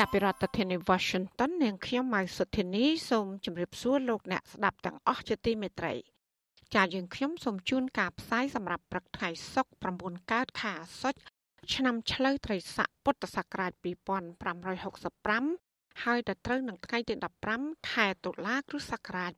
[0.00, 5.94] ចាប់ពីរដ្ឋធានី Washington នាងខ្ញុំម៉ៅសុធានីសូមជម្រាបសួរលោកអ្នកស្ដាប់ទាំងអស់ជាទីមេត្រី
[6.74, 11.18] ចា៎យើងខ្ញុំសូមជូនការផ្សាយសម្រាប់ព្រឹកថ្ងៃសុក្រ9កើតខែអាសត់
[11.74, 17.14] ឆ្នាំឆ្លូវត្រីស័កពុទ្ធសករាជ2565ហើយដល់ត្រូវនឹងថ្ងៃទី
[17.52, 19.32] 15ខែតុលាគ្រិស្តសករាជ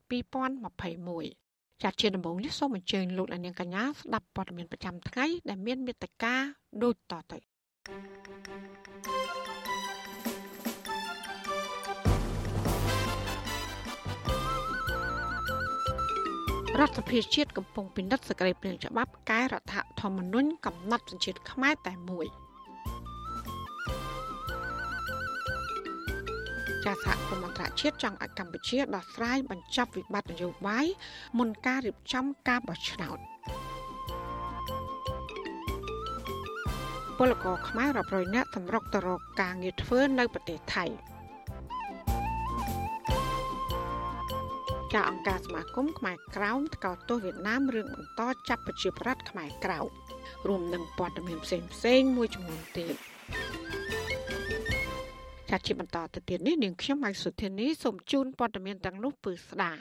[0.67, 6.35] 2021ចាត់ជាដំបូងនេះសូមអញ្ជើញលោកអ្នកនាងកញ្ញាស្ដាប់ព័ត៌មានប្រចាំថ្ងៃដែលមានមេត្តា
[6.83, 7.39] ដូចតទៅ
[16.81, 22.27] រដ្ឋសភាជាតិកំពុងពិនិត្យសេចក្តីព្រាងច្បាប់កែរដ្ឋធម្មនុញ្ញកំណត់សញ្ជាតិខ្មែរតែមួយ។
[26.87, 30.87] ចាសហគមន៍អន្តរជាតិចង់ឲ្យកម្ពុជាដោះស្រាយបញ្ចប់វិបត្តិនយោបាយ
[31.39, 33.19] មុនការរៀបចំការបោះឆ្នោត
[37.19, 40.85] ពលករខ្មែររាប់រយនាក់សម្រុកទៅរកការងារធ្វើនៅប្រទេសថៃ
[44.95, 49.81] ចាអង្គការសមាគមខ្មែរក្រោមថ្កោលទោសវៀតណាមរឿងបន្តចាប់ប្រជាប្រដ្ឋខ្មែរក្រៅ
[50.49, 52.95] រួមនឹងព័ត៌មានផ្សេងៗមួយចំនួនទៀត
[55.51, 59.73] ចាត់ជាបន្តទៅទៀតនេះនាងខ្ញុំម៉ៃសុធានីសូមជូនព័ត៌មានទាំងនោះពឺស្ដា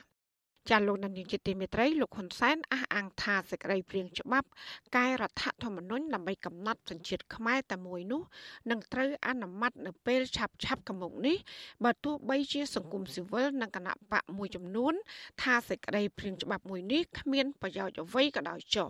[0.69, 4.47] ចាលោកនាយកជាទីមេត្រីលោកហ៊ុនសែនអះអាងថាសេចក្តីព្រៀងច្បាប់
[4.95, 8.21] កែរដ្ឋធម្មនុញ្ញដើម្បីកំណត់សញ្ជាតិខ្មែរតែមួយនោះ
[8.69, 11.37] នឹងត្រូវអនុម័តនៅពេលឆាប់ឆាប់កមុកនេះ
[11.83, 14.93] បើទោះបីជាសង្គមស៊ីវិលនិងគណៈបកមួយចំនួន
[15.41, 18.89] ថាសេចក្តីព្រៀងច្បាប់មួយនេះគ្មានប្រយោជន៍អ្វីក៏ដោយចុះ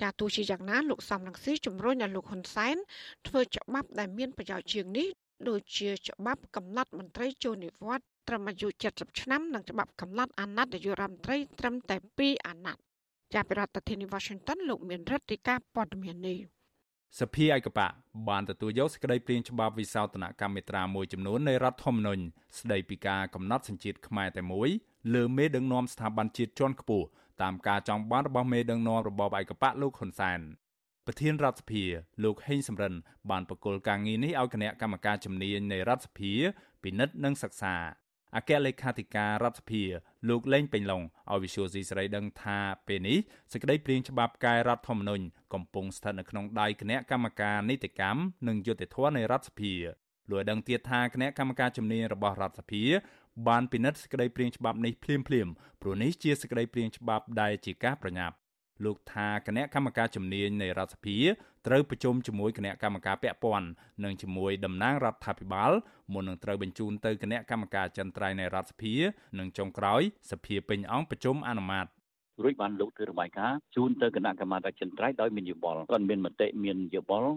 [0.00, 2.76] ចាទោះជាយ៉ាងណាលោកសំរងស៊ីជំរុញឲ្យលោកហ៊ុនសែន
[3.26, 5.08] ធ្វើច្បាប់ដែលមានប្រយោជន៍ជាងនេះ
[5.48, 12.82] ដូចជាច្បាប់កំណត់មន្ត្រីចូលនិវត្តន៍ ត្រឹមអាយុ70ឆ្នាំនិងច្បាប់កំណត់អាណត្តិនាយករដ្ឋមន្ត្រីត្រឹមតែ2អាណត្តិ
[13.34, 16.38] ចាប់ពីរដ្ឋធានី Washington លោកមានរដ្ឋាភិការព័ត៌មាននេះ
[17.20, 17.88] សភាឯកបៈ
[18.28, 22.22] បានទទួលយកសេចក្តីព្រាងច្បាប់វិសោធនកម្មមេត្រាមួយចំនួននៃរដ្ឋធម្មនុញ្ញ
[22.58, 24.68] ស្តីពីការកំណត់សញ្ជាតិខ្មែរតែមួយ
[25.14, 27.06] លើមេដឹកនាំស្ថាប័នជាតិជាន់ខ្ពស់
[27.42, 30.40] តាមការចង់បានរបស់មេដឹកនាំរបបឯកបៈលោកហ៊ុនសែន
[31.06, 31.84] ប្រធានរដ្ឋសភា
[32.24, 32.94] លោកហេងសំរិន
[33.30, 36.32] បានបកគលការងារនេះឲ្យគណៈកម្មការជំនាញនៃរដ្ឋសភា
[36.82, 37.74] ពិនិត្យនិងសិក្សា
[38.36, 39.82] អគ្គលេខាធិការរដ្ឋសភា
[40.28, 43.18] លោកលេងពេញឡុងឲ្យវិសុយស៊ីសេរីដឹងថាពេលនេះ
[43.52, 45.24] សេចក្តីព្រាងច្បាប់កែរដ្ឋធម្មនុញ្ញ
[45.54, 49.72] កំពុងស្ថិតនៅក្នុងដៃគណៈកម្មការនីតិកម្មនិងយុត្តិធម៌នៃរដ្ឋសភា
[50.30, 52.82] លោកឲ្យដឹងទៀតថាគណៈកម្មការជំនាញរបស់រដ្ឋសភា
[53.48, 55.24] បានពិនិត្យសេចក្តីព្រាងច្បាប់នេះភ្លាមៗ
[55.82, 58.34] ព្រោះនេះជាសេចក្តីព្រាងច្បាប់ដែលជាការប្រញាប់
[58.84, 61.18] លោកថាគណៈកម្មការជំនាញនៃរដ្ឋសភា
[61.66, 63.68] ត្រូវប្រជុំជាមួយគណៈកម្មការពាក់ព័ន្ធ
[64.04, 65.72] និងជាមួយតំណាងរដ្ឋាភិបាល
[66.12, 68.94] មុននឹងត្រូវបញ្ជូនទៅគណៈកម្មការចន្ទ្រៃនៃរដ្ឋសភា
[69.38, 71.86] និងចុងក្រោយសភាពេញអង្គប្រជុំអនុម័ត
[72.42, 77.30] រួចបានលោកធ្វើរបាយការណ៍ជូនទៅគណៈកម្មាធិការចិនត្រៃដោយមានយោបល់គាត់មានមតិមានយោបល់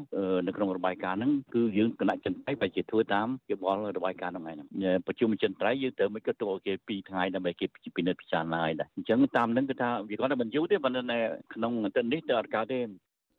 [0.47, 7.65] នៅក្នុងរបាយការណ៍ហ្នឹងគឺយើងគណៈចិនត្រៃបែរជាធ្វើតាមយោបល់របាយការណ៍ហ្នឹងឯងប្រជុំចិនត្រៃយើងត្រូវមិនក៏ទៅគេ2ថ្ងៃដើម្បីគេ
[7.97, 11.19] ពិនិត្យពិចារណាឲ្យដែរអញ្ចឹងតាមហ្នឹងគឺថាវាគាត់តែមិនយូរទេប៉ុន្តែ
[11.53, 12.79] ក្នុងទិននេះទៅអត់កើតទេ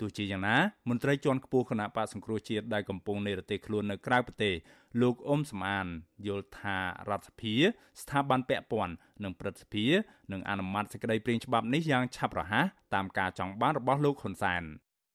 [0.00, 0.56] ទោះជាយ៉ាងណា
[0.88, 4.54] មន្ត្រីជាន់ខ្ពស់គណៈបកសង្គ្រោះជាតិដែលកំពុងនិរទេសខ្លួននៅក្រៅប្រទេស
[5.02, 5.86] លោកអ៊ុំសមាន
[6.26, 6.78] យល់ថា
[7.10, 7.54] រដ្ឋសភា
[8.02, 8.94] ស្ថាប័នពាក់ព័ន្ធ
[9.24, 9.86] និងព្រឹទ្ធសភា
[10.32, 14.62] នឹងអនុម័តសេចក្តីព្រាងច្បាប់នេះយ៉ាងឆាប់រហ័សតាមការចង់បានរបស់លោកហ៊ុនសែន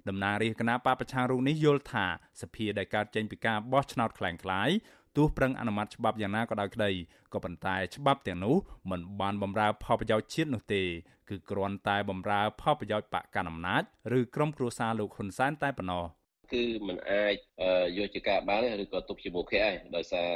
[0.10, 2.06] ដំណាងរាជគណៈបកប្រឆាំងរូបនេះយល់ថា
[2.42, 4.70] សភាដែលកើតចេញពីការបោះឆ្នោតខ្លាំងខ្លាយ
[5.18, 6.92] ទោះប្រឹងអនុម័តច្បាប់យ៉ាងណាក៏ដោយក្តី
[7.34, 8.56] ក៏ប៉ុន្តែច្បាប់ទាំងនោះ
[8.92, 10.82] មិនបានបម្រើផលប្រយោជន៍ជាតិនោះទេ
[11.30, 13.84] គឺគ្រាន់តែបម្រើផលប្រយោជន៍បកកណ្ដាលអំណាច
[14.18, 16.04] ឬក្រុមគ្រួសារលោកហ៊ុនសែនតែប៉ុណ្ណោះ
[16.53, 17.35] គឺมันអាច
[17.99, 20.29] យកជាការបានឬក៏ទុកជាមុខឯងដោយសារ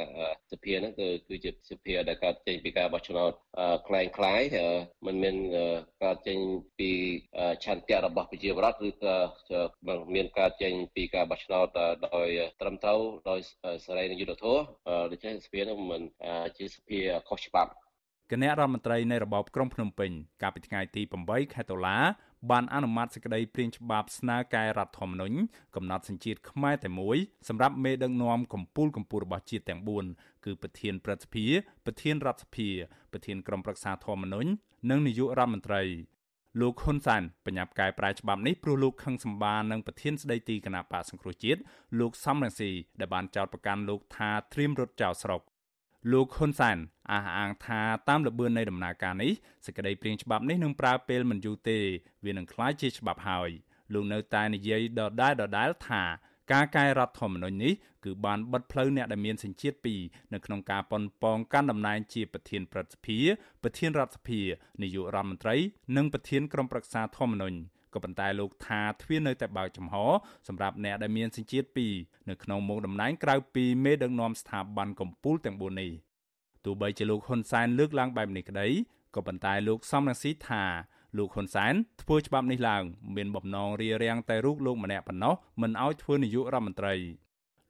[0.51, 3.31] សភាហ្នឹងគឺគឺជាសភាដែលកើតចេញពីការបោះឆ្នោត
[3.87, 4.41] คล้ายคล้าย
[5.05, 5.35] มันមាន
[6.03, 6.37] កើតចេញ
[6.79, 6.91] ពី
[7.63, 9.15] ឆន្ទៈរបស់ប្រជាពលរដ្ឋឬក៏
[10.15, 11.67] មានកើតចេញពីការបោះឆ្នោត
[12.07, 12.29] ដោយ
[12.61, 12.99] ត្រឹមត្រូវ
[13.29, 13.39] ដោយ
[13.85, 14.61] សេរីនិងយុត្តិធម៌
[15.11, 16.01] ដូច្នេះសភាហ្នឹងมัน
[16.57, 16.99] ជាសភា
[17.29, 17.71] ខុសច្បាប់
[18.31, 21.97] គណៈរដ្ឋមន្ត្រីនៃរបបក្រុងភ្នំពេញកាលពីថ្ងៃទី8ខែតុលា
[22.50, 25.36] បានអនុម័តសេចក្តីព្រាងច្បាប់ស្នើកែរដ្ឋធម្មនុញ្ញ
[25.76, 27.16] កំណត់សញ្ជាតិខ្មែរតែមួយ
[27.48, 29.80] សម្រាប់មេដឹកនាំកម្ពុជាកម្ពុជារបស់ជាតិទាំង
[30.12, 31.46] 4គឺប្រធានព្រឹទ្ធសភា
[31.84, 32.68] ប្រធានរដ្ឋសភា
[33.12, 34.48] ប្រធានក្រុមប្រឹក្សាធម្មនុញ្ញ
[34.90, 35.82] និងនាយករដ្ឋមន្ត្រី
[36.60, 41.60] លោកហ៊ុនសានបញ្ញាប់កែប្រែច្បាប់នេះព្រោះលោកខឹងសម្បានឹងប្រធានស្ដីទីគណៈបកសង្គ្រោះជាតិ
[42.00, 42.70] លោកសំរងស៊ី
[43.00, 45.42] ដែលបានចោទប្រកាន់លោកថាត្រៀមរត់ចោលស្រុក
[46.12, 46.78] លោកហ៊ុនសែន
[47.10, 49.32] អះអាងថាតាមលបឿននៃដំណើរការនេះ
[49.66, 51.78] សេចក្តីព្រាងច្បាប់នេះនឹងប្រើពេលមិនយូរទេ
[52.24, 53.50] វានឹងក្លាយជាច្បាប់ហើយ
[53.92, 56.02] លោកនៅតែនិយាយដដែលដដែលថា
[56.52, 57.72] ការកែរដ្ឋធម្មនុញ្ញនេះ
[58.04, 60.00] គឺបានបិទផ្លូវអ្នកដែលមានសញ្ជាតិពីរ
[60.34, 63.18] នៅក្នុងការប៉ុនប៉ងកាន់តំណែងជាប្រធានព្រឹទ្ធសភា
[63.62, 64.40] ប្រធានរដ្ឋសភា
[64.82, 65.56] នាយករដ្ឋមន្ត្រី
[65.96, 67.58] និងប្រធានក្រុមប្រឹក្សាធម្មនុញ្ញ
[67.94, 69.94] ក៏ប៉ុន្តែលោកថាទ្វារនៅតែបើកចំហ
[70.48, 71.92] សម្រាប់អ្នកដែលមានសញ្ជាតិពីរ
[72.28, 75.90] នៅក្នុងមុខតំណែងក្រៅពីមេដឹកនាំស្ថាប័នកម្ពុជាទាំង4នេះ
[76.64, 78.68] ទោះបីជាលោកហ៊ុនសែនលើកឡើងបែបនេះក្តី
[79.14, 80.64] ក៏ប៉ុន្តែលោកសំរងស៊ីថា
[81.18, 82.82] លោកហ៊ុនសែនធ្វើច្បាប់នេះឡើង
[83.16, 86.94] មានបំណងរារាំងតែរូបលោកម្នាក់ប៉ុណ្ណោះមិនឲ្យធ្វើនាយករដ្ឋមន្ត្រី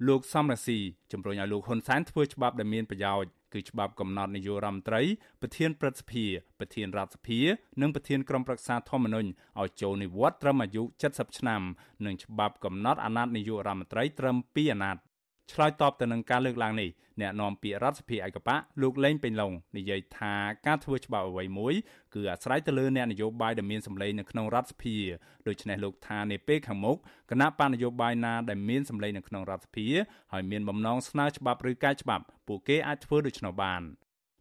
[0.09, 0.79] លោកសំរងស៊ី
[1.13, 5.03] ជំរុញឲ្យលោកហ៊ុនសែនធ្វើច្បាប់ដែលមានប្រយោជន៍ គឺច្បាប់កំណត់នាយករដ្ឋមន្ត្រី
[5.41, 6.25] ប្រធានព្រឹទ្ធសភា
[6.59, 7.41] ប្រធានរដ្ឋសភា
[7.81, 9.29] និងប្រធានក្រុមប្រឹក្សាធម្មនុញ្ញ
[9.61, 11.63] ឲ្យចូលនិវត្តន៍ត្រឹមអាយុ70ឆ្នាំ
[12.07, 15.03] និងច្បាប់កំណត់អាណត្តិនាយករដ្ឋមន្ត្រីត្រឹម2អាណត្តិ
[15.53, 20.35] ឆ្លើយតបទៅនឹងការលើកឡើងនេះអ្នកនាំពាក្យរដ្ឋសភាឯកបៈលោកលេងពេញឡុងនិយាយថា
[20.67, 21.75] ការធ្វើច្បាប់អ្វីមួយ
[22.15, 24.97] គឺអាស្រ័យទៅលើអ្នកនយោបាយដែលមានសម្លេងនៅក្នុងរដ្ឋសភា
[25.49, 26.97] ដូច្នេះលោកថានាពេលខាងមុខ
[27.31, 29.87] គណៈបកនយោបាយណាដែលមានសម្លេងនៅក្នុងរដ្ឋសភា
[30.33, 33.83] ហើយមានបំណងស្នើច្បាប់ឬកែច្បាប់ពួកគេអាចធ្វើដូច្នោះបាន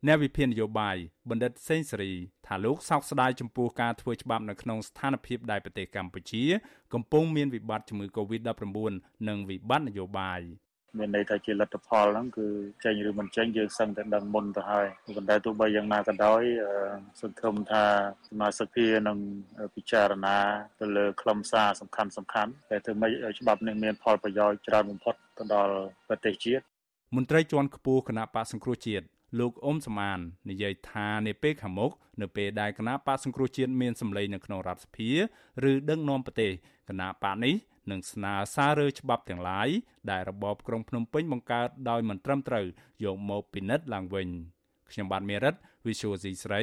[0.07, 0.97] អ្នកវិភាគនយោបាយ
[1.29, 2.13] បណ្ឌិតសេងសេរី
[2.47, 6.43] ថាលោកសោកស្ដាយចំពោះការធ្វើច្បាប់នៅក្នុងស្ថានភាពដែលប្រទេសកម្ពុជា
[6.93, 10.41] កំពុងមានវិបត្តិជំងឺ Covid-19 និងវិបត្តិនយោបាយ
[10.97, 12.47] មានន័យថាជាលទ្ធផលហ្នឹងគឺ
[12.83, 16.41] ចេញឬមិនចេញយើងសឹងតែដឹងមុនទៅហើយប៉ុន្តែទោះបីយ៉ាងណាក៏ដោយ
[17.21, 17.83] សង្ឃឹមថា
[18.29, 19.17] សមាជិកភានឹង
[19.75, 20.37] ពិចារណា
[20.79, 25.73] ទៅលើខ្លឹមសារសំខាន់សំខាន់តែធ្វើម៉េចឲ្យច្បាប់នេះមានផលប្រយោជន៍ច្រើនបំផុតទៅដល់
[26.07, 26.63] ប្រទេសជាតិ
[27.15, 29.05] មន្ត្រីជាន់ខ្ពស់គណៈបកសង្គ្រោះជាតិ
[29.39, 30.19] លោកអ៊ុំសំអាន
[30.49, 31.91] និយាយថានាពេលខាងមុខ
[32.21, 35.09] នៅពេលដែលគណៈបកសង្គ្រោះជាតិមានសម្លេងនៅក្នុងរដ្ឋសភា
[35.69, 36.51] ឬដឹកនាំប្រទេស
[36.89, 37.55] គណៈបកនេះ
[37.91, 39.69] និងស្នើសាររើច្បាប់ទាំងឡាយ
[40.11, 42.65] ដែលរបបក្រុងភ្នំពេញបង្កើតដោយមិនត្រឹមត្រូវ
[43.03, 44.27] យកមកពិនិត្យឡើងវិញ
[44.89, 45.55] ខ្ញុំបាទមេរិត
[45.85, 46.61] Visual C ស្រី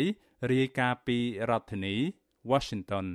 [0.53, 1.19] រាយការណ៍ពី
[1.51, 1.95] រដ្ឋធានី
[2.51, 3.07] Washington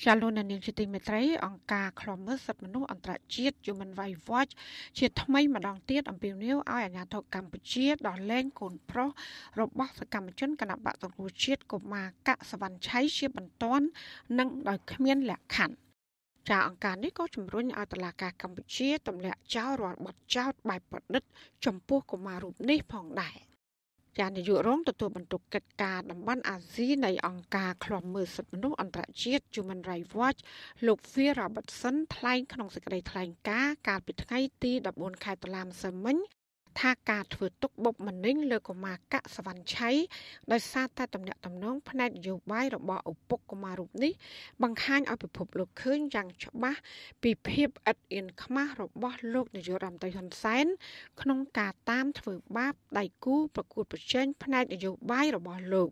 [0.00, 4.52] ចាលោកនាងជាទីមេត្រីអង្គការឃ្លាំមើលសិទ្ធិមនុស្សអន្តរជាតិ Human Rights Watch
[4.98, 9.10] ជាថ្មីម្ដងទៀតអំពាវនាវឲ្យអាជ្ញាធរកម្ពុជាដោះលែងកូនប្រុស
[9.60, 13.86] របស់សកម្មជនគណបកសង្គ្រោះជាតិកុមារកសវណ្ណឆៃជាបន្ទាន់
[14.38, 15.76] និងដោយគ្មានលក្ខខណ្ឌ
[16.50, 21.22] ចាអង្គការនេះក៏ជំរុញឲ្យតុលាការកម្ពុជាទម្លាក់ចោលរាល់បទចោទបែបប្រឌិត
[21.64, 23.51] ចំពោះកុមាររូបនេះផងដែរ
[24.18, 30.40] ចានាយករងទទួលបន្ទុកកិច្ចការតំបន់អាស៊ីនៃអង្គការឃ្លាំមើលសិទ្ធិមនុស្សអន្តរជាតិ Human Rights Watch
[30.86, 36.16] លោក Phil Robertson ថ្លែងក្នុងសេចក្តីថ្លែងការណ៍កាលពីថ្ងៃទី14ខែតុលាម្សិលមិញ
[36.80, 39.90] ថាការធ្វើទុកបុកម្នេញលើកុមារកសវណ្ណឆៃ
[40.52, 44.12] ដោយសារតែតំណាក់តំណងផ្នែកនយោបាយរបស់ឪពុកកុមាររូបនេះ
[44.62, 46.80] បង្ហាញឲ្យពិភពលោកឃើញយ៉ាងច្បាស់
[47.22, 50.66] ពីភាពឥតអៀនខ្មាស់របស់លោកនាយករដ្ឋមន្ត្រីហ៊ុនសែន
[51.20, 55.90] ក្នុងការតាមធ្វើបាបដៃគូប្រកួតប្រជែងផ្នែកនយោបាយរបស់លោក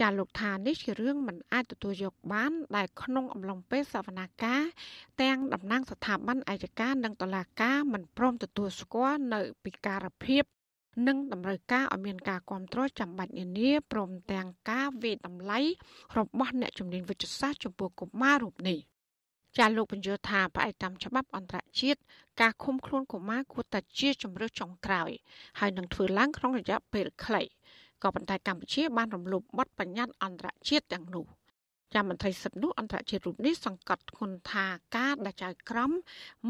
[0.00, 4.62] ចាលោកថានេះជារឿងមិនអាចទទួលយកបាន ដែលក្នុងអំឡុងពេលសវនាការ
[5.22, 10.44] ទាំងតំណាងស្ថាប័នអាយកានិងតុលាការមិនព្រមទទួលស្គាល់នៅពិការភាព
[11.08, 15.60] និងតម្រូវការឲ្យមានការគ្រប់គ្រងចាំបាច់នានាព្រមទាំងការវិតម្លៃ
[16.18, 18.78] របស់អ្នកជំនាញវិទ្យាសាស្ត្រចំពោះកុមាររូបនេះ
[19.58, 22.00] ចាលោកបញ្យល់ថាផ្អែកតាមច្បាប់អន្តរជាតិ
[22.40, 25.10] ការឃុំខ្លួនកុមារគួរតែជាជំរើសចុងក្រោយ
[25.58, 27.42] ហើយនឹងធ្វើឡើងក្នុងរយៈពេលខ្លី
[28.04, 31.26] ក៏ប៉ុន្តែកម្ពុជាបានរំលោភបទបញ្ញត្តិអន្តរជាតិទាំងនោះ
[31.94, 35.92] ចាំមន្ត្រីសិទ្ធិនោះអន្តរជាតិរូបនេះសង្កត់ធ្ងន់ថាការដែលចៅក្រម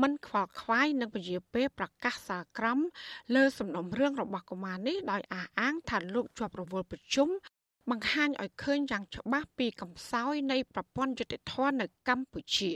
[0.03, 2.79] មិនខ្វល់ខ្វាយនឹងពជាពេលប្រកាសសាលក្រម
[3.35, 7.29] លើសំណុំរឿងរបស់កុមារនេះដោយអះអាងថាលោកជាប់រវល់ប្រជុំ
[7.91, 12.73] បង្ហាញឲ្យឃើញយ៉ាងច្បាស់ពីកំសោយនៃប្រព័ន្ធយុតិធធននៅកម្ពុជា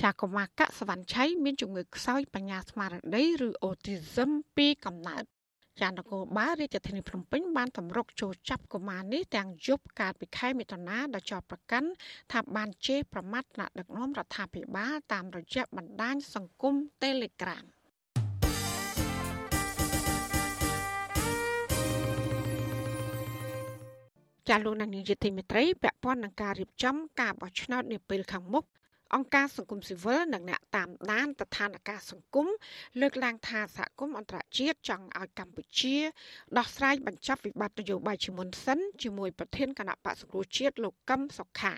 [0.00, 5.24] ចាកុមារកសវណ្ណឆៃមានជំងឺខ្សោយបញ្ញាស្មារតីឬ autism ពីកំណើត
[5.80, 11.88] ចានគរបាលរាជធានីភ្នំពេញបានតម្រុកចូលចាប់កុមារនេះទាំងយប់កាលពីខែមិថុនាដោយចោទប្រកាន់
[12.32, 17.64] ថាបានជេរប្រមាថថ្នាក់ដឹកនាំរដ្ឋាភិបាលតាមរយៈបណ្ដាញសង្គម Telegram
[24.48, 28.64] ចាលោកនាយកទីមេត្រីពាក់ព័ន្ធនឹងការរៀបចំការបោះឆ្នោតនាពេលខាងមុខ
[29.14, 32.46] អង្គការសង្គមស៊ីវិលនិងអ្នកតាមដានស្ថានភាពសង្គម
[33.00, 35.96] លើកឡើងថាសហគមន៍អន្តរជាតិចង់ឲ្យកម្ពុជា
[36.58, 41.74] ដោះស្រាយបញ្ចប់វិបត្តិនយោបាយជាមុនសិនជាមួយប្រធានគណៈបក្សសង្គ្រោះជាតិលោកកឹមសុខា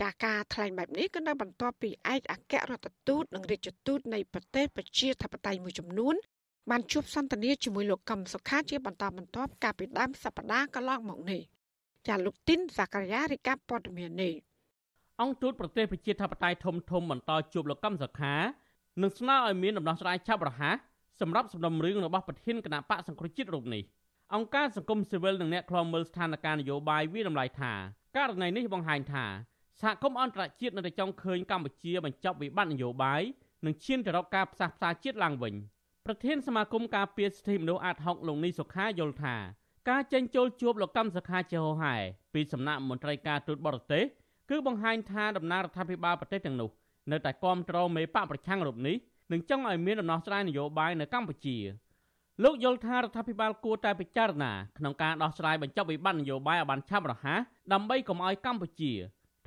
[0.00, 6.14] ចាការថ្លែងបែបនេះក៏នៅបន្ទាប់ពីឯកអគ្គរដ្ឋទូតនិងរាជទូតនៃប្រទេសប្រជាធិបតេយ្យមួយចំនួន
[6.70, 11.42] បានជួបសន្ទនាជាមួយលោកកឹមសុខាជាបន្តបន្ទាប់កាលពីដើមសប្តាហ៍កន្លងមកនេះ
[12.08, 14.34] ចាលោកទីនសាករាយារីកាព័ត៌មាននេះ
[15.22, 18.34] អង្គទូតប្រទេសប្រជាធិបតេយ្យធំធំបន្តជួបលោកកឹមសុខា
[19.02, 20.76] និងស្នើឲ្យមានដំណោះស្រាយឆាប់រហ័ស
[21.20, 23.82] សម្រាប់សំណុំរឿងរបស់ប្រធានគណៈបកសង្គ្រោះជាតិរូបនេះ
[24.34, 27.72] អង្គការសង្គមស៊ីវិលនិងអ្នកខ្លាំមើលស្ថានភាពនយោបាយវិតម្លៃថា
[28.16, 29.24] ករណីនេះបង្ហាញថា
[29.80, 33.22] សហគមន៍អន្តរជាតិនៅតែចង់ឃើញកម្ពុជាបញ្ចប់វិបត្តិនយោបាយ
[33.66, 35.54] និងឈានទៅរកការផ្សះផ្សាជាតិឡើងវិញ
[36.06, 39.36] ប្រធានសមាគមការពារសិទ្ធិមនុស្សអាត6លោកនីសុខាយល់ថា
[39.90, 41.94] ការចេញចូលជួបលោកកម្មសខាជាហោហែ
[42.34, 44.04] ពីសំណាក់មន្ត្រីការទូតបរទេស
[44.50, 46.70] គឺបង្ហាញថាដំណើររដ្ឋាភិបាលប្រទេសទាំងនោះ
[47.12, 48.96] នៅតែគាំទ្រមេបកប្រឆាំងរូបនេះ
[49.32, 51.56] និងចង់ឲ្យមានដំណោះស្រាយនយោបាយនៅកម្ពុជា
[52.44, 57.40] លោកយល់ថារដ្ឋាភិបាលគួរតែពិចារណាក្នុងការដោះស្រាយបញ្ចប់វិបត្តិនយោបាយឲ្យបានឆាប់រហ័ស
[57.72, 58.92] ដើម្បីកុំឲ្យកម្ពុជា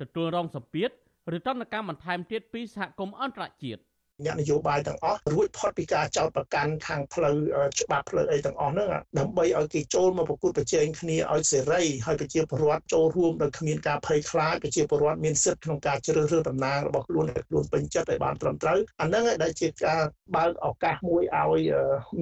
[0.00, 0.90] ទទួលរងសម្ពាធ
[1.36, 3.80] ឬទណ្ឌកម្មបន្ថែមទៀតពីសហគមន៍អន្តរជាតិ
[4.24, 7.36] អ្នកនយោបាយទាំងអស់រួចផុតពីការចោទប្រកាន់ខាងផ្លូវ
[7.80, 20.00] ច្បាប់ផ្លូវអីទាំងអស់ហ្នឹងដើម្បីឲ្យគេចូលមកប្រគួតប្រជែងគ្នាឲ្យសេរីហើយប្រជាពលរដ្ឋចូលរួមដោយគ្មានការភ័យខ្លាចប្រជាពលរដ្ឋមានសិទ្ធិក្នុងការជ្រើសរើសតំណាងរបស់ខ្លួនដែលខ្លួនពេញចិត្តឲ្យបានត្រឹមត្រូវអាហ្នឹងឯងដែលជាការ
[20.36, 21.60] បើកឱកាសមួយឲ្យ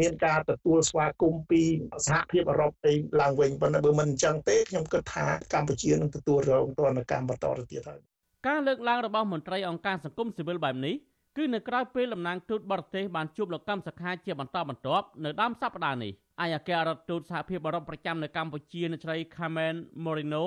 [0.01, 1.63] មានការទទួលស្វាគមន៍ពី
[2.09, 8.01] សហភាពអឺរ៉ុបឯងឡើងវិញប៉ុន្តែបើមិនអញ្ចឹងទេខ្ញុំគិតថាកម្ពុជានឹងទទួលរងទណ្ឌកម្មបន្តទៅទៀតហើយ
[8.49, 10.95] ការលើកឡើងរបស់មន្ត្រីអង្គការសង្គមស៊ីវិលបែបនេះ
[11.41, 20.45] គឺនៅក្រៅពេលតំណាងទូតបរទេសបានជួបលោកកម្មសខាជាបន្តបន្ទាប់នៅដើមសប្តាហ៍នេះអាយអគ្គរដ្ឋទូតសហភាពអឺរ៉ុបប្រចាំនៅកម្ពុជាអ្នកស្រី Carmen Moreno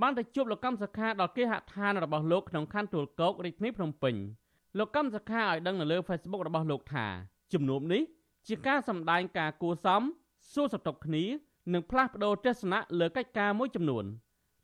[0.00, 4.14] បានទៅជួបលោកកម្មសខាដល់គេហដ្ឋានរបស់លោកក្នុងខណ្ឌទួលគោករាជធានីភ្នំពេញ
[4.78, 7.06] លោកកម្មសខាឲ្យដឹងនៅលើ Facebook របស់លោកថា
[7.52, 8.02] ជំនុំនេះ
[8.48, 10.02] ជាការសម្ដែងការគួសម
[10.52, 11.24] សួរសតុកគ្នា
[11.72, 14.04] និងផ្លាស់ប្ដូរទស្សនៈលើកិច្ចការមួយចំនួន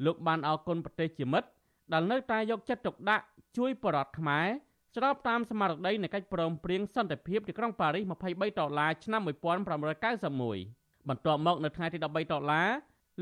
[0.04, 1.48] លោកបានអរគុណប្រទេសជាមិត្ត
[1.92, 3.24] ដែលនៅតែយកចិត្តទុកដាក់
[3.56, 4.48] ជួយបរតខ្មែរ
[4.96, 9.22] ស្របតាមស្មារតីនៃកិច្ចព្រមព្រៀងសន្តិភាពទីក្រុងប៉ារីស23ដុល្លារឆ្នាំ
[10.14, 12.68] 1991បន្ទាប់មកនៅថ្ងៃទី13ដុល្លារ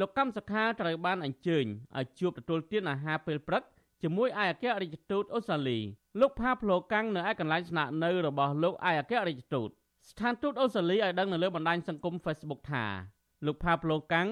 [0.00, 1.64] លោកកម្មសខាត្រូវបានអញ្ជើញ
[1.98, 3.62] ឲ្យជួបទទួលទានអាហារពេលព្រឹក
[4.02, 5.78] ជាមួយឯកអគ្គរដ្ឋទូតអូស្ត្រាលី
[6.20, 9.68] លោកផាប្លូកាំងនៅឯកន្លែងស្នាក់នៅរបស់លោកឯកអគ្គរដ្ឋទូត
[10.10, 12.84] ស្ថានទូតអូស្ត្រាលីឲ្យដឹងនៅលើបណ្ដាញសង្គម Facebook ថា
[13.46, 14.28] លោកផាប្លូកាំង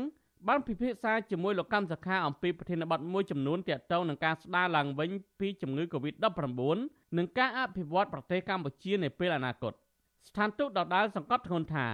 [0.46, 6.60] បានពិភាក្សាជាមួយលោកកម្មសខាអំពីប្រធានបទមួយចំនួនទាក់ទងនឹងការស្ដារឡើងវិញពីជំងឺ Covid-19
[7.18, 9.72] និងការអភិវឌ្ឍប្រទេសកម្ពុជានាពេលអនាគត
[10.28, 11.86] ស្ថានទូតដដាលសង្កត់ធ្ងន់ថា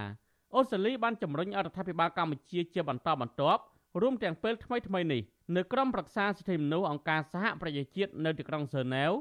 [0.55, 3.61] អូស្ត្រាលីបានជំរុញរដ្ឋាភិបាលកម្ពុជាជាបន្តបន្ទាប់
[4.01, 5.21] រួមទាំងពេលថ្មីថ្មីនេះ
[5.55, 9.11] នៅក្រមប្រឹក្សាសិទ្ធិមនុស្សអង្គការសហប្រជាជាតិនៅទីក្រុងសឺណែវ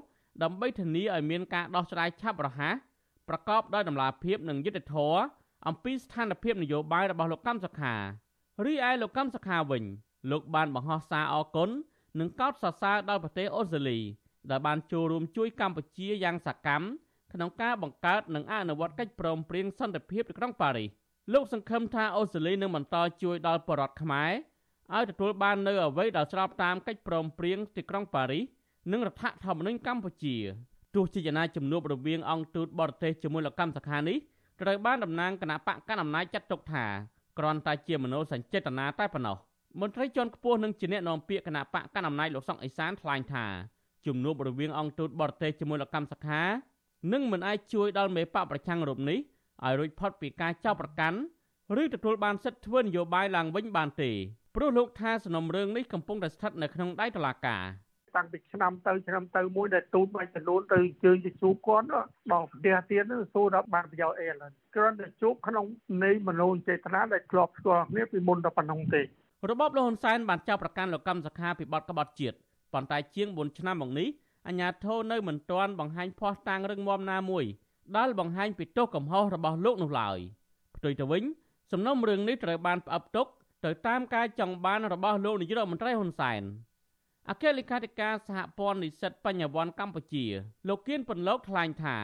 [0.42, 2.74] ដើម្បីធានាឲ្យមានការដោះស្រាយឆាប់រហ័ស
[3.28, 5.20] ប្រកបដោយតម្លាភាពនិងយុត្តិធម៌
[5.68, 7.94] អំពីស្ថានភាពនយោបាយរបស់លោកកម្មសខា
[8.62, 9.84] រីឯលោកកម្មសខាវិញ
[10.30, 11.70] លោកបានបង្ហោះសារអគុណ
[12.20, 13.98] និងកោតសរសើរដល់ប្រទេសអូស្ត្រាលី
[14.50, 16.84] ដែលបានចូលរួមជួយកម្ពុជាយ៉ាងសកម្ម
[17.32, 20.88] ក្នុងការបង្កើតនិងអនុវត្តកិច្ចព្រមព្រៀងសន្តិភាពទីក្រុងប៉ារីស
[21.32, 24.32] លោកសង្ឃឹមថាអូស្ត្រាលីនឹងបន្តជួយដល់ប្រជាពលរដ្ឋខ្មែរ
[24.94, 28.44] ឲ្យទទួលបាននូវអ្វីដែលស្របតាមកិច្ចព្រមព្រៀងទីក្រុងប៉ារីស
[28.92, 30.36] និងរដ្ឋធម្មនុញ្ញកម្ពុជា
[30.94, 34.18] ទោះជាយ៉ាងណាជំនួបរវាងអង្គទូតបរទេសជាមួយលោកកម្មសខានេះ
[34.60, 36.86] ត្រូវបានតំណាងគណៈបកកណ្ដាលអំណាចចាត់ទុកថា
[37.38, 39.36] គ្រាន់តែជាមនោសញ្ចេតនាតែប៉ុណ្ណោះ
[39.80, 43.46] មន្ត្រីជាន់ខ្ពស់នឹងជាអ្នកនាំពាក្យគណៈបកកណ្ដាលអំណាចលោកសុកអេសានថ្លែងថា
[44.06, 46.42] ជំនួបរវាងអង្គទូតបរទេសជាមួយលោកកម្មសខា
[47.12, 49.18] នឹងមិនអាចជួយដល់មេបកប្រឆាំងរូបនេះ
[49.64, 51.18] ឲ្យរួចផុតពីការចោទប្រកាន់
[51.82, 54.10] ឬទទួលបានសិទ្ធិធ្វើនយោបាយឡើងវិញបានទេ
[54.54, 57.64] ព្រោះលោកថាសំណុំរឿងនេះកំពុងតែស្ថិតនៅក្នុងដៃតុលាការ
[58.16, 61.86] តាំងពីឆ្នាំទៅឆ្នាំទៅមួយដែលទូតបាច់ចំនួនទៅជើងទៅជួបគាត់
[62.32, 63.02] ដល់ផ្ទះទៀត
[63.34, 65.66] សួរដល់បានប្រយោជន៍អីឡើយ គ្រាន់តែជួបក្នុង
[66.04, 69.02] នៃមនោចេតនាដែលធ្លាប់ស្គាល់គ្នាពីមុនដល់ប៉ុណ្ណឹងទេ
[69.50, 72.36] របបលហ៊ុនសែនបានចាប់ប្រកាន់លោកកម្មសខាពីបទក្បត់ជាតិ
[72.72, 74.08] ប៉ុន្តែជាង4ឆ្នាំមកនេះ
[74.48, 77.44] អាញាធរនៅមិនទាន់បង្ហាញភ័ស្តុតាងរឹងមាំណាមួយ
[77.96, 80.18] ដែលបង្ហាញពីទោសកំហុសរបស់លោកនោះឡើយ
[80.76, 81.22] ផ្ទុយទៅវិញ
[81.72, 83.26] សំណុំរឿងនេះត្រូវបានផ្អឹបទុក
[83.64, 86.42] ទៅតាមការចង់បានរបស់លោកនាយករដ្ឋមន្ត្រីហ៊ុនសែន
[87.30, 90.24] អគ្គលេខាធិការសហព័ន្ធនិស្សិតបញ្ញវន្តកម្ពុជា
[90.68, 91.98] លោកគៀនពន្លកថ្លែងថា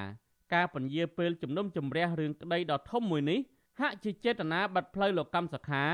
[0.54, 3.38] ការពន្យាពេលជំនុំជម្រះរឿងក្តីដ៏ធំមួយនេះ
[3.80, 5.84] ហាក់ជាចេតនាបាត់ផ្លូវលោកកម្មសខា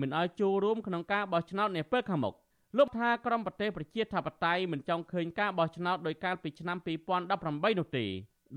[0.00, 2.34] មិនឲ្យចូលរួមក្នុងការបោះឆ្នោតនាពេលខាងមុខ
[2.78, 6.76] លោកថាក្រមប្រទេសប្រជាធិបតេយ្យមិនចង់ឃើញការបោះឆ្នោតដោយកាលពីឆ្នាំ
[7.24, 8.06] 2018នោះទេ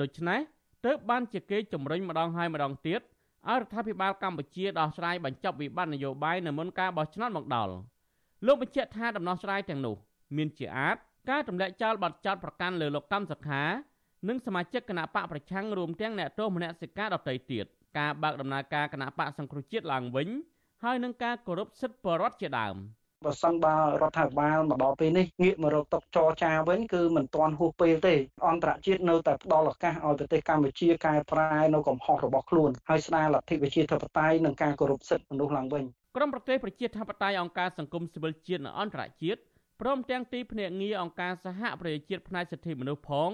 [0.02, 0.40] ដូច្នេះ
[0.86, 3.02] ទើបបានជាគេជំរុញម្ដងហើយម្ដងទៀត
[3.50, 7.74] ឲ្យរដ្ឋាភិបាលកម្ពុជាដោះស្រាយបញ្ចប់វិបត្តិនយោបាយនៅមុនការបោះឆ្នោតមកដល់
[8.46, 9.96] លោកបញ្ជាក់ថាដំណោះស្រាយទាំងនោះ
[10.38, 10.96] មានជាអាច
[11.30, 13.64] ការទម្លាក់ចោលបទចោតប្រកាន់លើលោកកម្មសខា
[14.30, 17.66] និងសមាជិកគណៈបកប្រឆាំងរួមទាំងអ្នកទោសមនសិការដទៃទៀត
[18.00, 20.30] ការបើកដំណើរការគណៈបកសង្គ្រោះជាតិឡើងវិញ
[20.84, 22.76] ហើយនឹងការគោរពសិទ្ធិបរិវត្តជាដើម
[23.26, 28.16] បើសិនបើរដ្ឋាភិបាលមកដល់ពេលនេះងាកមករកតុកចរចាវិញគឺមិនទាន់ហួសពេលទេ
[28.48, 35.84] អន្តរជាតិនៅតែផ្ដល់ឱកាសឲ្យប្រទេសកម្ពុជាកែប្រែនៅកំហុសរបស់ខ្លួនហើយស្ដារលទ្ធិប្រជាធិបតេយ្យនិងការគោរពសិទ្ធិមនុស្សឡើងវិញ
[36.18, 39.40] ក្រមប្រទេសប្រជាធិបតេយ្យអង្គការសង្គមស៊ីវិលជាតិនិងអន្តរជាតិ
[39.82, 43.32] ព្រមទាំងទីភ្នាក់ងារអង្គការសហប្រជាជាតិផ្នែកសិទ្ធិមនុស្សផង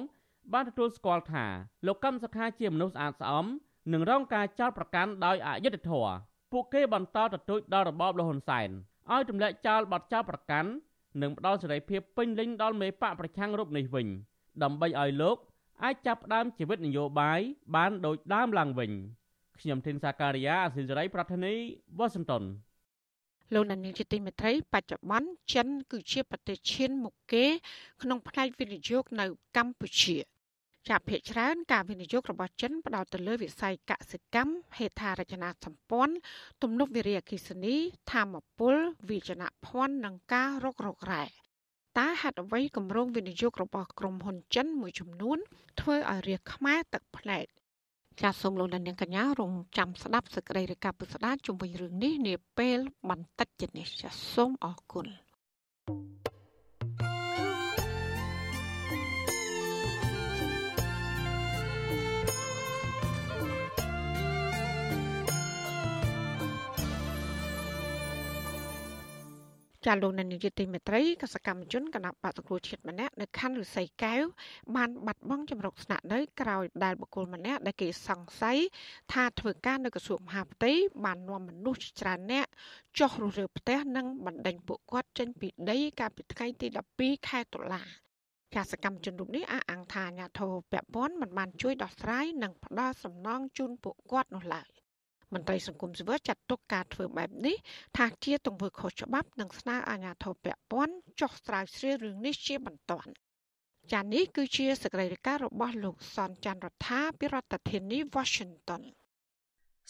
[0.54, 1.46] បានទទួលស្គាល់ថា
[1.86, 3.46] លោកកឹមសុខាជាមនុស្សស្អាតស្អំ
[3.94, 6.14] នឹងរងការចោទប្រកាន់ដោយអយុត្តិធម៌
[6.52, 8.70] ពួកគេបន្តទទូចដល់របបលហ៊ុនសែន
[9.12, 10.70] ឲ្យទម្លាក់ចោលបទចោទប្រកាន់
[11.22, 14.08] និងផ្ដល់សេរីភាពពេញលេញដល់មេបកប្រឆាំងរូបនេះវិញ
[14.64, 15.38] ដើម្បីឲ្យលោក
[15.84, 17.40] អាចចាប់ផ្ដើមជីវិតនយោបាយ
[17.76, 18.92] បានដូចដើមឡើងវិញ
[19.60, 21.54] ខ្ញុំធីនសាការីយ៉ាអសិលសេរីប្រធានី
[21.98, 22.44] វ៉ាស៊ីនតោន
[23.54, 27.46] លោកនានីជាទីមេត្រីបច្ចុប្បន្នចិន គឺជាប្រទេសឈានមុខគេ
[28.02, 29.26] ក្នុងផ្នែកវិនិយោគនៅ
[29.58, 30.18] កម្ពុជា
[30.90, 36.16] ចាភាគច្រើនការវិនិយោគរបស់ចិនផ្ដោតទៅលើវិស័យកសិកម្មហេដ្ឋារចនាសម្ព័ន្ធ
[36.64, 37.76] ទំនប់វារីអគ្គិសនី
[38.12, 38.76] ធម្មពល
[39.10, 41.24] វិជ្ជាភ័ណ្ឌនិងការរករករ៉ែ
[41.98, 45.38] តើហេតុអ្វីគម្រោងវិនិយោគរបស់ក្រុមហ៊ុនចិនមួយចំនួន
[45.80, 47.46] ធ្វើឲ្យរាជខ្មែរទឹកភ្នែក
[48.22, 55.08] ចាសសូមលោកនាងកញ្ញារងចាំស្ដាប់សេចក្តីរាយការណ៍ពិស្ដារជុំវិញរឿងនេះនាពេលបន្តិចទៀតនេះចាសសូមអរគុណ
[55.88, 56.39] thank you
[69.86, 74.24] ចាលោកនាយកទីមេត្រីកសកម្មជនគណៈបកសង្គ្រោះជាតិម្នាក់នៅខណ្ឌឫស្សីកែវ
[74.76, 78.58] បានបាត់បង់ចម្រុកស្នាក់នៅក្រោយដែលបុគ្គលម្នាក់ដែលគេសង្ស័យ
[79.14, 80.72] ថាធ្វើការនៅក្រសួងមហាផ្ទៃ
[81.06, 82.48] បាននាំមនុស្សច្រើនអ្នក
[83.00, 86.68] ចុះរុះរើផ្ទះនិងបណ្ដេញពួកគាត់ចេញពីដីកាលពីថ្ងៃទី
[86.98, 87.84] 12ខែតុលា
[88.56, 94.70] ចាសកម្មជនរូបនេះអះអាងថាអាញាធរពពន់មិនបានជួយដោះស្រាយនិងផ្ដល់សំណងជូនពួកគាត់នោះឡើយ
[95.34, 97.58] មន្ត្រីសង្គមស៊ីវិលចាត់ទុកការធ្វើបែបនេះ
[97.98, 103.12] ថាជាទង្វើខុសច្បាប់និងស្នើអាជ្ញាធរពាក់ព័ន្ធចុះស្រាវជ្រាវរឿងនេះជាបន្ទាន់
[103.94, 108.82] ចានេះគឺជាសកម្មភាពរបស់លោកសនច័ន្ទរដ្ឋាពីរដ្ឋធានី Washington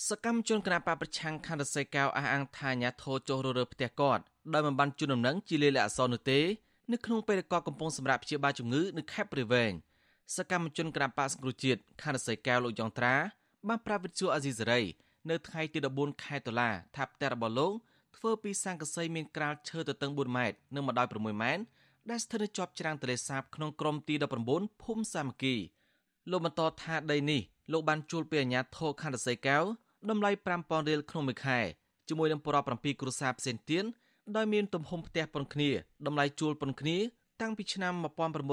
[0.08, 6.40] សកម្មជនគណបកប្រឆាំងខណ្ឌរសីកៅអះអាងថាអាញាធរចុះរើរើផ្ទះគាត់ដោយមិនបានជូនដំណឹងជាលេខអក្សរនោះទេ
[6.92, 9.72] នៅក្នុងពេលគាត់កំពុងសម្រាប់ព្យាបាលជំងឺនៅខេត្តព្រៃវែង
[10.36, 13.16] សកម្មជនគណបកសង្គ្រោះជាតិខណ្ឌរសីកៅលោកយ៉ងត្រា
[13.68, 14.82] បានប្រាប់វិទ្យុអាស៊ីសេរី
[15.30, 17.74] នៅថ្ងៃទី14ខែតុលាថាផ្ទះរបស់លោក
[18.18, 21.64] ធ្វើពីស័ង្កសីមានក្រាលឈើទទឹង4ម៉ែត្រនិងម្ដោយ6ម៉ែត្រ
[22.10, 24.16] ដែលស្ថិតនៅជាប់ច្រាំងទន្លេសាបក្នុងក្រុមទី
[24.50, 25.56] 19ភូមិសាមគ្គី
[26.32, 29.58] លោកបន្តថាដីនេះលោកបានជួលពីអាជ្ញាធរខណ្ឌសីកៅ
[30.10, 31.60] តម្លៃ5000រៀលក្នុងមួយខែ
[32.08, 33.84] ជាមួយនឹងប្រព7គ្រួសារផ្សេងទៀត
[34.36, 35.70] ដោយមានទំហំផ្ទះប៉ុនគ្នា
[36.08, 36.98] តម្លៃជួលប៉ុនគ្នា
[37.42, 37.94] តាំងពីឆ្នាំ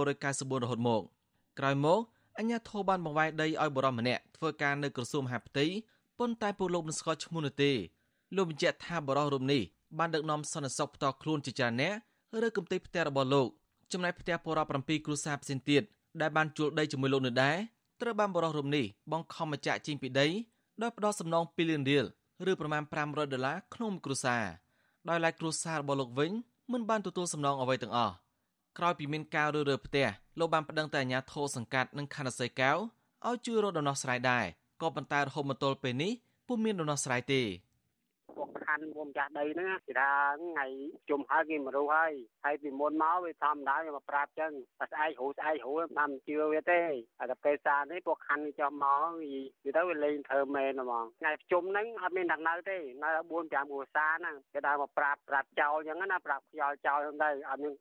[0.02, 1.02] 1994រហូតមក
[1.58, 2.00] ក្រោយមក
[2.38, 5.66] អញ្ញាធិបបានបង្វែរដីឲ្យបរិមម្នាក់ធ្វើការនៅក្រសួងមហាផ្ទៃ
[6.18, 7.72] ប៉ុន្តែពួកលោកមិនស្គាល់ឈ្មោះនោះទេ
[8.36, 9.62] លោកបញ្ជាក់ថាបរិះរូបនេះ
[9.98, 11.94] បានដឹកនាំសន្តិសុខផ្ទាល់ខ្លួនជាច្រើនអ្នក
[12.46, 13.48] ឬគំទេផ្ទះរបស់លោក
[13.92, 15.82] ចំណែកផ្ទះពលរដ្ឋ7គ្រួសារផ្សេងទៀត
[16.20, 17.56] ដែលបានជួលដីជាមួយលោកនោះដែរ
[18.00, 20.26] ត្រូវបានបរិះរូបនេះបង្ខំមកចាក់ចេញពីដី
[20.82, 22.04] ដោយផ្ដោតសំណង2លានរៀល
[22.50, 24.44] ឬប្រមាណ500ដុល្លារក្នុងគ្រួសារ
[25.08, 26.32] ដោយឡែកគ្រួសាររបស់លោកវិញ
[26.72, 28.14] មិនបានទទួលសំណងអ្វីទាំងអស់
[28.78, 30.06] ក្រោយពីមានការរើរើផ្ទះ
[30.38, 34.46] លោកបានប្តឹងទៅអាជ្ញាធរសង្កាត់និងខណ្ឌសីកៅឲ្យជួយរកដំណោះស្រាយដែរ
[34.80, 36.12] ក៏ប៉ុន្តែរហូតមកទល់ពេលនេះ
[36.46, 37.40] ពុំមានដំណោះស្រាយទេ
[38.76, 40.10] ខាន់វងចាស់ដីហ្នឹងគេថា
[40.42, 40.66] ថ្ងៃ
[41.10, 42.12] ជុំហើយគេមករុះហើយ
[42.44, 46.80] ហើយពីមុនមកវាធម្មតាវាមកប្រាប់ចឹងតែស្អែកហូស្អែកហូបានជឿវាទេ
[47.30, 49.04] តែពេលសារនេះពួកខាន់វាចុះមក
[49.64, 57.72] វាទៅវាលេងធ្វើមែនហ្មងថ្ងៃជុំហ្នឹងអត់មានដាក់នៅទេនៅ4 5គ្រួសារហ្នឹងគេដើរមកប្រាប់ប្រាប់ចោលចឹងណាប្រាប់ខ្យល់ចោលហ្នឹងទៅអត់មាន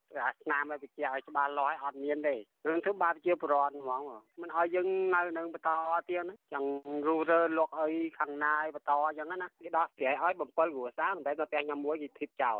[0.41, 2.35] ស្នាមឲ្យវិជាឲ្យច្បាស់លាស់ឲ្យអត់មានទេ
[2.67, 4.01] រឿងធ្វើបាបជាប្រព័ន្ធហ្មង
[4.41, 5.69] មិនឲ្យយើងនៅនឹងបន្ត
[6.09, 6.63] ទៀតចឹង
[7.07, 12.57] រុះរើលុកឲ្យខាងណាយបន្តចឹងណាគេដោះស្រាយឲ្យ7គ្រួសារមិនតែទៅផ្ទះខ្ញុំមួយគេធីបចោល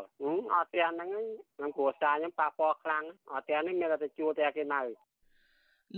[0.54, 1.08] អត់ផ្ទះហ្នឹង
[1.56, 4.82] ខ្ញុំគ្រួសារខ្ញុំប៉ះពាល់ខ្លាំងអត់ផ្ទះនេះមានតែជួផ្ទះគេនៅ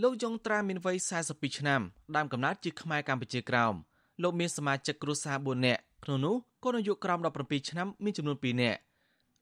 [0.03, 0.97] លោកយងត្រាមានវ័យ
[1.29, 1.81] 42ឆ្នាំ
[2.17, 3.75] ដើមកំណើតជាខ្មែរកម្ពុជាក្រោម
[4.23, 8.79] លោកមានសមាជិកគ្រួសារ4នាក់ក្នុងនោះកូនអាយុក្រោម17ឆ្នាំមានចំនួន2នាក់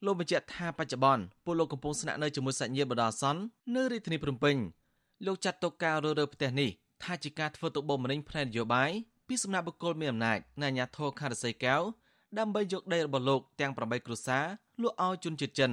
[0.04, 3.36] លោកបញ្ជាក់ថាបច្ចុប្បន្នពួកលោកកំពុងស្នាក់នៅជាមួយសាច់ញាតិបដាសន
[3.74, 4.56] នៅរាជធានីភ្នំពេញ
[5.26, 6.70] លោកចាត់ទុកការរើរើផ្ទះនេះ
[7.02, 8.90] ថាជាការធ្វើទុកបុកម្នេញផ្នែកនយោបាយ
[9.28, 11.82] ពីសំណាក់បុគ្គលមានអំណាចនៃអាជ្ញាធរខេត្តរសីកែវ
[12.38, 14.44] ដើម្បីយកដីរបស់លោកទាំង8គ្រួសារ
[14.82, 15.72] លក់ឲ្យជនជាតិចិន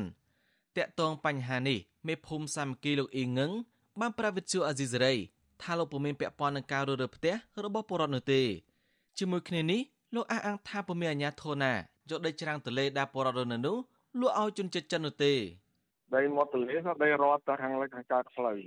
[0.78, 3.52] តាក់ទងបញ្ហានេះមេភូមិសាមគ្គីលោកអ៊ីងងឹង
[4.00, 5.14] បានប្រាវិទ្យាអាស៊ីសេរី
[5.62, 8.42] ថាលោកពុំមានពាក់ព័ន្ធនឹងការរើរើផ្ទះរបស់ពលរដ្ឋនោះទេ
[9.18, 9.82] ជាមួយគ្នានេះ
[10.16, 11.74] លោកអះអាងថាពុំមានអាជ្ញាធរណា
[12.10, 13.78] យកដីច្រាំងទលេដែលពលរដ្ឋនៅនោះ
[14.20, 15.34] លក់ឲ្យជនជាតិចិននោះទេ
[16.16, 18.58] ដីមាត់ទលេក៏ដីរដ្ឋទៅខាងលើខាងកើតផ្លូវ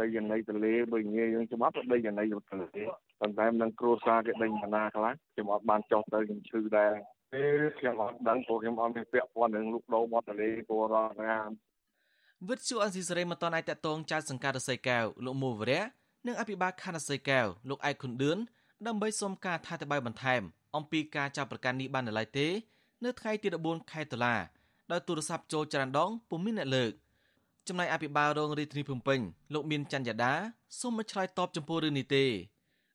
[0.00, 2.38] ដីយ៉ាងណីទលេបើនិយាយយើងច្បាប់ដីយ៉ាងណីទលេ
[3.20, 6.92] ប៉ុន្តែមិនគ្រួសារគេដេញបណ្ណាខ្លះខ្ញុំអត់បានចុះទៅខ្ញុំឈឺដែរ
[7.32, 11.36] ពេលខ្ញុំអត់ដឹងព្រោះខ្ញុំអត់មានពាក់ព័ន្ធនឹងលោកដោមាត់ទលេពលរដ្ឋណា
[12.48, 15.82] វិទ្យុអេស៊ីសរ៉េមិនតន់អាចតតងចៅសង្កាត់រសីកែវលោកមូវរៈ
[16.26, 18.38] និងអភិបាលខណ្ឌរសីកែវលោកអែកខុនឌឿន
[18.86, 20.42] ដើម្បីសុំការថាតបបន្ថែម
[20.76, 22.48] អំពីការចាប់ប្រកាន់នេះបាននៅឡើយទេ
[23.04, 24.36] នៅថ្ងៃទី14ខែតុលា
[24.92, 26.92] ដោយទូរស័ព្ទចូលចរន្តដងពុំមានអ្នកលើក
[27.68, 29.20] ចំណែកអភិបាលរងរាជធានីភ្នំពេញ
[29.54, 30.34] លោកមានច័ន្ទយ៉ាដា
[30.80, 32.24] សូមមិនឆ្លើយតបចំពោះរឿងនេះទេ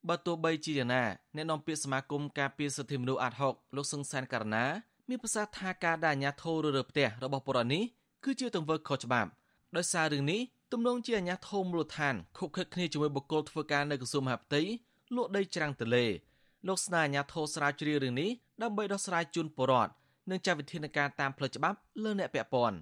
[0.10, 1.04] បើទោះបីជាយ៉ាងណា
[1.36, 4.66] អ្នកនាំពាក្យសមាគមការពារសិទ្ធិមនុស្សអាត់ហុកលោកសឹងសានករណា
[5.10, 7.84] មានប្រសាសន៍ថាការដែលអាញាធររើរើផ្ទះរបស់បុរសនេះ
[8.24, 9.30] គឺជាទង្វើខុសច្បាប់
[9.78, 10.42] ដោយសាររឿងនេះ
[10.72, 14.62] ទំនងជាអាញាធមមូលដ្ឋានខុបខិតគ្នាជាមួយបុគ្គលធ្វើការនៅក្រសួងមហាផ្ទៃ
[15.16, 16.06] លក់ដីច្រាំងទលេ
[16.68, 18.30] លោកស្នើអាញាធរស្រាវជ្រាវរឿងនេះ
[18.62, 19.92] ដើម្បីដោះស្រាយជូនពលរដ្ឋ
[20.30, 22.78] និងចាត់វិធានការតាមផ្លូវច្បាប់លើអ្នកពាក់ព័ន្ធ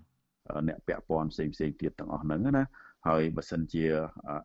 [0.68, 2.64] អ្នកពាក់ព័ន្ធផ្សេងផ្សេងទៀតទាំងអស់ហ្នឹងណា
[3.08, 3.86] ហើយបើសិនជា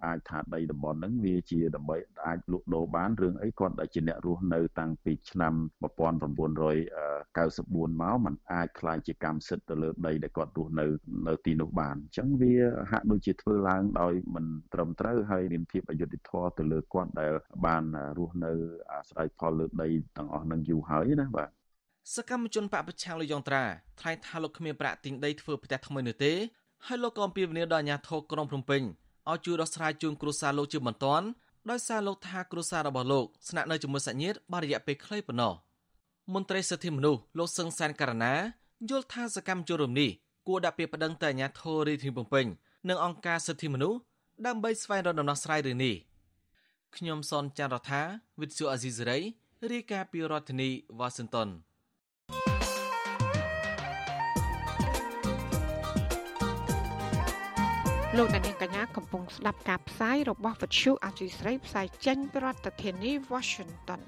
[0.07, 1.96] អាចថាដីតំបន់ហ្នឹងវាជាដើម្បី
[2.27, 10.87] អាចលក់ដូរបានរឿងអីគាត់ដែលជាអ្នករស់នៅតាំងពីឆ្នាំ1994មកมันអាចខ្លាយជាកម្មសិទ្ធិទៅលើដីដែលគាត់រស់នៅ
[11.29, 12.55] នៅទីនោះបានអញ្ចឹងវា
[12.90, 17.33] ហាក់ដូចជាធ្វើឡើងដោយមិនត្រឹមត្រូវហើយមានភាពអយុត្តិធម៌ទៅលើគាត់ដែល
[17.66, 17.85] បាន
[18.18, 18.53] រស់នៅ
[18.92, 21.51] អាស្រ័យផលលើដីទាំងអស់នឹងយូរហើយណាបាទ
[22.16, 23.64] សកម្មជនបពប្រឆាំងលោកយងត្រា
[24.01, 26.33] ថ្លែងថាលោកគ្មានប្រាក់ទិញដីធ្វើផ្ទះថ្មីនោះទេ
[26.87, 28.83] ហើយលោកក៏អំពាវនាវដល់អាជ្ញាធរក្រុងភ្នំពេញ
[29.31, 31.27] ឲ្យជួយដោះស្រាយជូនគ្រួសារលោកជាបន្ទាន់
[31.71, 35.53] ដោយសារលោកថាគ្រួសាររបស់លោកស្នាក់នៅជាមួយសាច់ញាតិបានរយៈពេលខ្លីប៉ុណ្ណោះ
[36.35, 38.35] មន្ត្រីសិទ្ធិមនុស្សលោកសឹងសានករណា
[38.90, 40.11] យល់ថាសកម្មជនរំនេះ
[40.47, 42.47] គួរដាក់ពាក្យប្តឹងទៅអាជ្ញាធររាជធានីភ្នំពេញ
[42.88, 43.99] និងអង្គការសិទ្ធិមនុស្ស
[44.47, 45.95] ដើម្បីស្វែងរកដំណោះស្រាយរឿងនេះ
[46.97, 48.03] ខ្ញុំសនចាន់រដ្ឋា
[48.40, 49.19] វិទ្យុអាស៊ីសេរី
[49.73, 51.49] រាយការណ៍ពីរដ្ឋធានីវ៉ាស៊ីនតោន
[58.16, 64.01] លោកអ្នកនាងកញ្ញាកំពុងស្ដាប់ការផ្សាយរបស់វិទ្យុអាស៊ីស្រីផ្សាយចេញពីរដ្ឋធានី Washington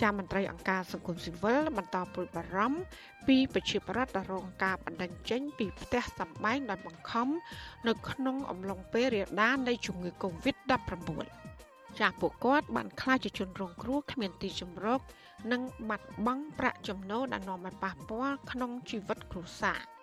[0.00, 2.80] ជាមន្ត្រីអង្គការសង្គមស៊ីវិលបន្តព្រួយបារម្ភ
[3.26, 7.28] ពីប្រជាប្រដ្ឋរងការបណ្ដឹងចេញពីផ្ទះសម្បែងដោយបង្ខំ
[7.88, 11.10] នៅក្នុងអំឡុងពេលរាលដាលនៃជំងឺ Covid-19
[11.98, 15.00] ចាស់ពួកគាត់បានខ្លាចជាជនរងគ្រោះគ្មានទីជម្រក
[15.52, 19.80] និងបាត់បង់ប្រាក់ចំណូលដែលនាំឲ្យប៉ះពាល់ក្នុងជីវិតគ្រួសារ។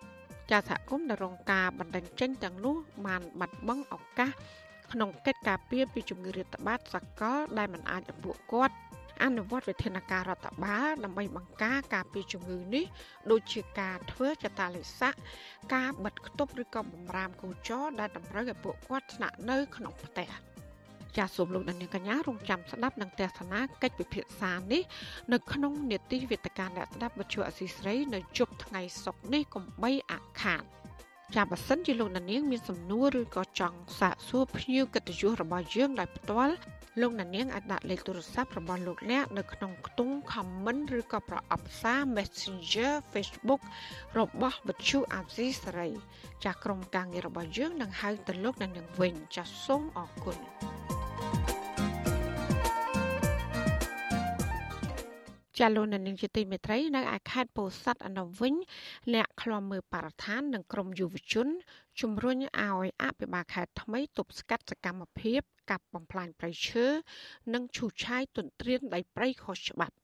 [0.52, 2.76] ចាសហគមន៍ដែលរងការបណ្ដឹងចេញទាំងនោះ
[3.06, 4.32] បានបាត់បង់ឱកាស
[4.92, 8.76] ក្នុងកិច្ចការពារពីជំងឺរាតត្បាតសកលដែលមិនអាចឲ្យពួកគាត់
[9.24, 12.86] អនុវត្តវិធានការរដ្ឋបាលដើម្បីបង្ការការពារជំងឺនេះ
[13.32, 15.14] ដូចជាការធ្វើចតាលិស័ក
[15.74, 20.30] ការបិទគប់ឬក៏បំរាមគូចរដែលតម្រូវឲ្យពួកគាត់ស្នាក់នៅក្នុងផ្ទះ។
[21.18, 24.82] ចាសសូមលោកនាងកញ្ញារងចាំស្ដាប់នឹងទស្សនាកិច្ចពិភាក្សានេះ
[25.34, 30.64] នៅក្នុងនេតិវេទិកាអ្នកស្ដាប់វិទ្យុអសីស្រីនៅជប់ថ្ងៃសុក្រនេះកុំបីអាខាត
[31.36, 36.56] ចាបើសិនជាលោកនាងមានសំណួរឬក៏ចង់សាកសួរភ្ញៀវកិត្តិយសរបស់យើងដោយផ្ទាល់
[37.02, 43.62] លោកនាងអាចដាក់លេខទូរស័ព្ទរបស់លោកអ្នកនៅក្នុងខ្ទង់ comment ឬក៏ប្រអប់សារ Messenger Facebook
[44.20, 45.90] របស់វិទ្យុអាស៊ីសេរី
[46.44, 50.73] ចាស់ក្រុមការងាររបស់យើងនឹងហៅទៅលោកនាងវិញចាសសូមអរគុណ
[55.60, 58.54] ចាលោកនាងជាទីមេត្រីនៅឯខេត្តពោធិ៍សាត់អនុវិញ
[59.14, 61.48] អ្នកខ្លំមើលបរិស្ថាននិងក្រមយុវជន
[62.02, 66.86] ជំរុញឲ្យអភិបាលខេត្តថ្មីទប់ស្កាត់សកម្មភាពកាប់បំផ្លាញព្រៃឈើ
[67.54, 69.96] និងឈូសឆាយទន្ទ្រានដីព្រៃខុសច្បាប់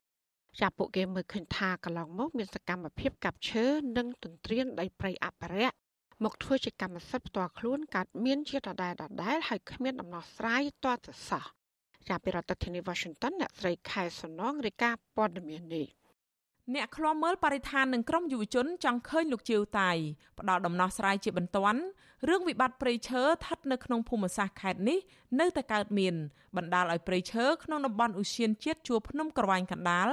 [0.59, 3.65] ចាប់ពួកគេមើលឃើញថាកន្លងមកមានសកម្មភាពកាប់ឈើ
[3.97, 5.75] និងទន្ទ្រានដីព្រៃអភិរក្ស
[6.23, 11.45] មកធ្វើជាកម្មសិទ្ធិផ្ទាល់ខ្លួនកើតមានជាដដែលដដែលហើយគ្មានដំណោះស្រាយទាល់តែសោះ
[12.07, 15.88] ចាប់ពីរដ្ឋធានី Washington អ្នកស្រីខែសំណងរាយការណ៍ព័ត៌មាននេះ
[16.75, 19.91] អ្នកឃ្លាំមើលបរិស្ថាននិងក្រមយុវជនចង់ឃើញលោកជាវតៃ
[20.39, 21.81] ផ្ដល់ដំណោះស្រាយជាបន្ទាន់
[22.29, 24.99] រឿងវិបត្តិព្រៃឈើស្ថិតនៅក្នុងភូមិសាស្ត្រខេត្តនេះ
[25.39, 26.13] នៅតែកើតមាន
[26.57, 30.09] បណ្ដាលឲ្យព្រៃឈើក្នុងតំបន់ឧស្សាហជាតិជួរភ្នំក្រវ៉ាញ់កណ្ដាល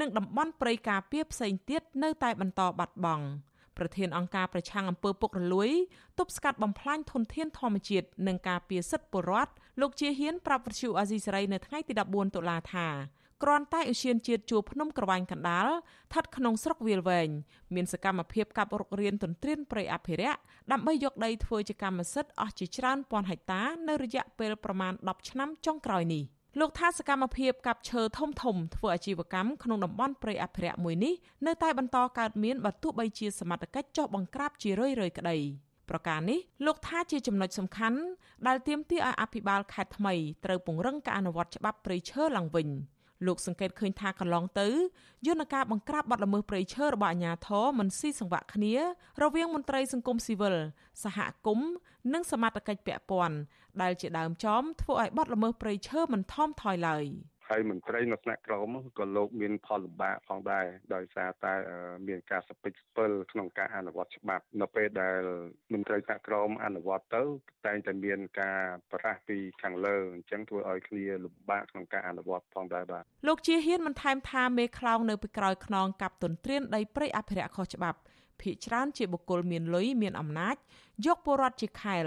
[0.00, 3.26] និងតំបន់ព្រៃការពារផ្សេងទៀតនៅតែបន្តបាត់បង់។
[3.78, 5.70] ប្រធានអង្គការប្រឆាំងអំពើពុករលួយ
[6.18, 12.88] ទប់ស្កាត់បំផ្លាញធនធានធម្មជាតិនិងការពារសិទ្ធិពលរដ្ឋ លោកជាហ៊ានប្រាប់វិទ្យុអាស៊ីសេរីនៅថ្ងៃទី14តុលាថា
[13.42, 17.28] គ្រាន់តែឧស្សាហជាតិជួរភ្នំក្រវ៉ាញ់កណ្ដាលស្ថិតក្នុងស្រុកវាលវែង
[17.74, 20.38] មានសកម្មភាពកាប់រុករានទន្ទ្រានព្រៃអភិរក្ស
[20.72, 26.24] ដើម្បីយកដីធ្វើជាកម្មសិទ្ធិអស់ជាច្រើនពាន់ហិកតានៅរយៈពេលប្រមាណ10ឆ្នាំចុងក្រោយនេះ
[26.60, 31.14] លោកថាសកម្មភាពកាប់ឈើធំធំធ្វើអាជីវកម្មក្នុងតំបន់ព្រៃអភិរក្សមួយនេះ
[31.46, 35.36] នៅតែបន្តកើតមានបើទោះបីជាសមត្ថកិច្ចចោះបង្ក្រាបជារឿយៗក្តី
[35.90, 37.98] ប្រការនេះលោកថាជាចំណុចសំខាន់
[38.46, 42.68] ដែលទាមទារឲ្យអភិបាលខេត្តថ្មីត្រូវពង្រឹងការអនុវត្តច្បាប់ព្រៃឈើឡើងវិញ។
[43.26, 44.68] លោកសង្កេតឃើញថាកន្លងទៅ
[45.26, 48.74] យន្តការបង្ក្រាបបទល្មើសព្រៃឈើរបស់អាជ្ញាធរមិនស៊ីសង្វាក់គ្នា
[49.22, 50.56] រវាងមន្ត្រីសង្គមស៊ីវិល
[51.04, 51.70] សហគមន៍
[52.12, 53.36] និងសមត្ថកិច្ចពាក់ព័ន្ធ
[53.82, 57.04] ដែលជាដើមចមធ្វើឲ្យបទល្មើសព្រៃឈើមិនថមថយឡើយ។
[57.48, 61.54] ហើយមន្ត្រីនៅថ្នាក់ក្រោមក៏លោកមានផលលំបាកផងដែរដោយសារតែ
[62.08, 65.20] មានការសពេចស្ពិលក្នុងការអនុវត្តច្បាប់នៅពេលដែល
[65.72, 67.22] មន្ត្រីថ្នាក់ក្រោមអនុវត្តទៅ
[67.66, 77.98] តែងតែមានការប្រកាសពីខាងលើអញ្ចឹងធ្វើឲ្យគ្នាលំបាកក្នុងការអនុវត្តផងដែរបាទលោកជាហ៊ានបន្ថែមថាមេខ្លោងនៅពីក្រោយខ្នងកាប់ទន្ទ្រានដីព្រៃអភិរក្សខុសច្បាប់
[78.42, 80.56] ភាគច្រើនជាបុគ្គលមានលុយមានអំណាច
[81.06, 82.04] យកពលរដ្ឋជាខែល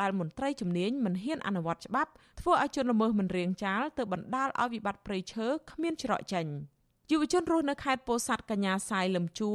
[0.00, 6.46] ដែលមន្ត្រីជំនាញមិនហ៊ានអនុវត្តច្បាប់ធ្វើឲ្យជនល្មើសមិនរៀងចាលទៅបណ្ដាលឲ្យវិបត្តិព្រៃឈើគ្មានច្រកចេញ
[7.10, 9.52] យុវជនរស់នៅខេត្តពោធិ៍សាត់កញ្ញាសាយលឹមជួ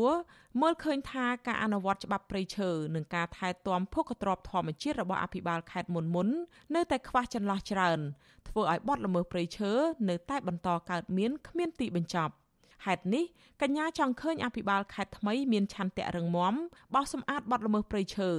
[0.61, 6.27] មើលឃើញថាការអនុវត្តច្បាប់ព្រៃឈើនិងការថែទាំភូកទ្របធម្មជាតិរបស់អភិបាលខេត្តមុនមុន
[6.75, 7.99] នៅតែខ្វះចន្លោះច្រើន
[8.47, 9.71] ធ្វើឲ្យបទល្មើសព្រៃឈើ
[10.09, 12.33] នៅតែបន្តកើតមានគ្មានទីបញ្ចប់។
[12.85, 13.25] ហេតុនេះ
[13.61, 16.55] កញ្ញាចង់ឃើញអភិបាលខេត្តថ្មីមានឆន្ទៈរឹងមាំ
[16.93, 18.31] បោះសម្អាតបទល្មើសព្រៃឈើ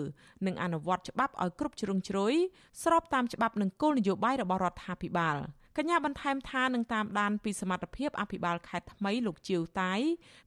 [0.46, 2.34] និងអនុវត្តច្បាប់ឲ្យគ្រប់ជ្រុងជ្រោយ
[2.82, 5.36] ស្របតាមច្បាប់និងគោលនយោបាយរបស់រដ្ឋាភិបាល
[5.76, 9.94] កញ្ញាបន្ថែមថានឹងតាមដានពីសមត្ថភាពអភិបាលខេត្តថ្មីលោកជាវតៃ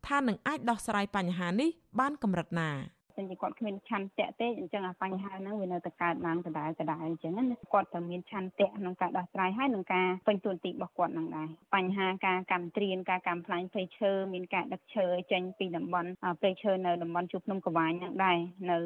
[0.08, 2.72] ថានឹងអាចដោះស្រាយបញ្ហានេះបានកម្រិតណា។
[3.18, 16.10] តែគាត់គ្មានឆន្ទៈទេអញ្ចឹងអាបញ្ហាហ្នឹងវានៅតែកើតឡើងដដែលដដែលអញ្ចឹងណាគាត់តែមានឆន្ទៈក្នុងការដោះស្រាយហើយនឹងការពេញទួនាទីរបស់គាត់នឹងដែរបញ្ហាការកម្មត្រៀនការកម្មផ្លាញ់ព្រៃឈើមានការដឹកឈើចេញពីតំបន់
[16.42, 18.38] ព្រៃឈើនៅតំបន់ជួរភ្នំកវាញហ្នឹងដែរ
[18.72, 18.78] នៅ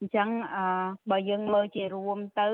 [0.00, 0.28] អញ្ចឹង
[1.10, 2.48] បើយើងមើលជារួមទៅ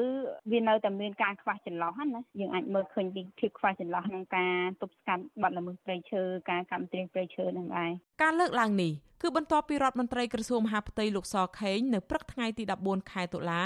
[0.52, 7.90] វានៅតែមានការខ្វះចន្លោះណាយើងអាចមើលឃើញពីភាពខ្វះចន្លោះក្នុងការទប់ស្កាត់បាត់ល្មើសព្រៃឈើការកម្មត្រៀនព្រៃឈើហ្នឹងដែរ
[8.22, 8.92] ការលើកឡើងនេះ
[9.24, 13.62] គឺបន្ទាប់ពីរដ្ឋមន្ត្រីក្រសួងមហាផ្ទៃលោកសខេងនៅព្រឹកថ្ងៃទី14ខែតុលា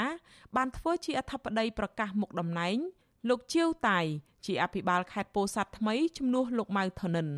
[0.56, 2.76] បានធ្វើជាអធិបតីប្រកាសមុខតំណែង
[3.28, 4.00] លោកជាវតៃ
[4.46, 7.28] ជាអភិបាលខេត្តពោធិ៍សាត់ថ្មីជំនួសលោកម៉ៅថនិន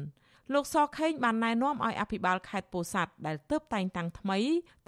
[0.54, 4.38] លោកសខេងបានណែនាំឲ្យអភិបាលខេត្តពោធិ៍សាត់ដែលទើបតែងតាំងថ្មី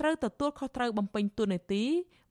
[0.01, 1.85] ត្រូវទទួលខុសត្រូវបំពេញតួនាទី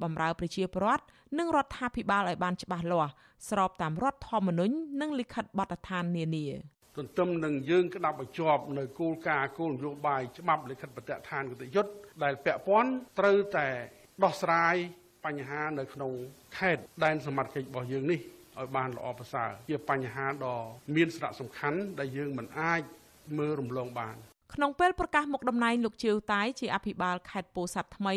[0.03, 1.03] បម្រើប្រជាពលរដ្ឋ
[1.37, 3.11] និងរដ្ឋាភិបាលឲ្យបានច្បាស់លាស់
[3.49, 6.47] ស្របតាមរដ្ឋធម្មនុញ្ញនិងលិខិតបទដ្ឋាននានា
[6.97, 11.91] ទន្ទឹមនឹងយើងក្តាប់ឲ្យជាប់នៅគោលការណ៍គោលនយោបាយច្បាប់លិខិតបទដ្ឋានគតិយុត្ត
[12.23, 13.67] ដែលពាក់ព័ន្ធត្រូវតែ
[14.23, 14.75] ដោះស្រាយ
[15.25, 16.11] បញ្ហានៅក្នុង
[16.57, 18.19] ខេត្តដែនសមត្ថកិច្ចរបស់យើងនេះ
[18.59, 20.57] ឲ្យបានល្អប្រសើរជាបញ្ហាដ៏
[20.95, 22.81] មានសារៈសំខាន់ដែលយើងមិនអាច
[23.37, 24.15] មើលរំលងបាន
[24.53, 28.15] ក្នុងពេលប្រកាសមុខតំណែងលោកជាវតាយជាអភិបាលខេត្តពោធិ៍សាត់ថ្មី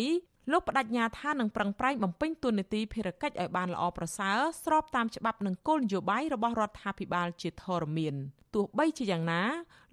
[0.52, 8.14] លោកបដិញ្ញាថានឹងប្រឹងប្រែងបំពេញតួនាទីភារកិច្ចឲ្យបានល្អប្រសើរស្របតាមច្បាប់និងគោលនយោបាយរបស់រដ្ឋាភិបាលជាធរមាន
[8.54, 9.42] ទោះបីជាយ៉ាងណា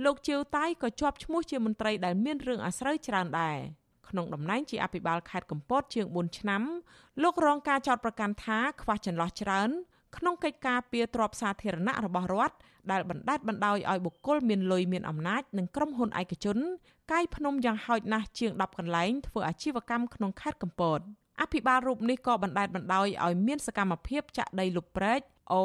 [0.06, 3.58] លោកជាវតៃក៏ជាប់ឈ្មោះជាមន្ត្រីដែលមានរឿងអាស្រូវច្រើនដែរ
[4.10, 6.63] ក្នុងតំណែងជាអភិបាលខេត្តកំពតជាង4ឆ្នាំ
[7.24, 9.69] លោករងការចោទប្រកាន់ថាខ្វះចន្លោះច្រើន
[10.17, 12.56] ក្នុងកិច្ចការពៀទ្របសាធារណៈរបស់រដ្ឋ
[12.91, 16.58] ដែលបណ្ដេតបណ្ដោយឲ្យបុគ្គលមានលុយមានអំណាចនិងក្រុមហ៊ុនឯកជន
[17.12, 21.00] កាយភ្នំយ៉ាងហោចណាស់ជាង10កន្លែងធ្វើអាជីវកម្មក្នុងខេត្តកំពត
[21.41, 25.22] អភិបាលរូបនេះក៏បណ្ដេតបណ្ដោយឲ្យមានសកម្មភាពចាក់ដីលុបព្រែក
[25.54, 25.63] អូ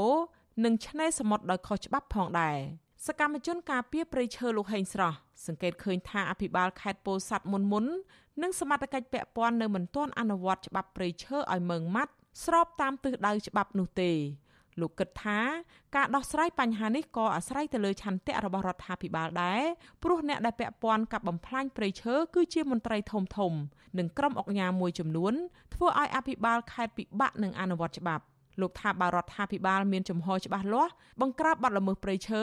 [0.64, 2.58] និងឆ្នេរសមុទ្រដោយខុសច្បាប់ផងដែរ
[3.08, 7.84] សកម្មជនការពារព្រៃឈើលោកហេងស្រស់សង្កេតឃើញថាអភិបាលខេត្តពោធិ៍សាត់មុនមុន
[8.42, 12.12] និងសមត្ថកិច្ចពាក់ព័ន្ធនៅមិនទាន់អនុវត្តច្បាប់ព្រៃឈើឲ្យម៉ឺងម៉ាត់
[12.44, 14.10] ស្របតាមទិសដៅច្បាប់នោះទេ
[14.80, 15.40] លោកគិតថា
[15.96, 19.62] ការដោះស្រាយបញ្ហានេះក៏អាស្រ័យទៅលើឆន្ទៈរបស់រដ្ឋាភិបាលដែរ
[20.02, 23.52] ព្រោះអ្នកដែលពាក់ព័ន្ធกับបំផ្លាញព្រៃឈើគឺជាមន្ត្រីធំធំ
[23.98, 25.34] និងក្រុមអង្គការមួយចំនួន
[25.74, 28.24] ធ្វើឲ្យអភិបាលខេត្តពិបាកនឹងអនុវត្តច្បាប់
[28.60, 32.42] លោកថាបារដ្ឋាភិបាលមានចំហច្បាស់លាស់បង្ក្រាបបទល្មើសព្រៃឈើ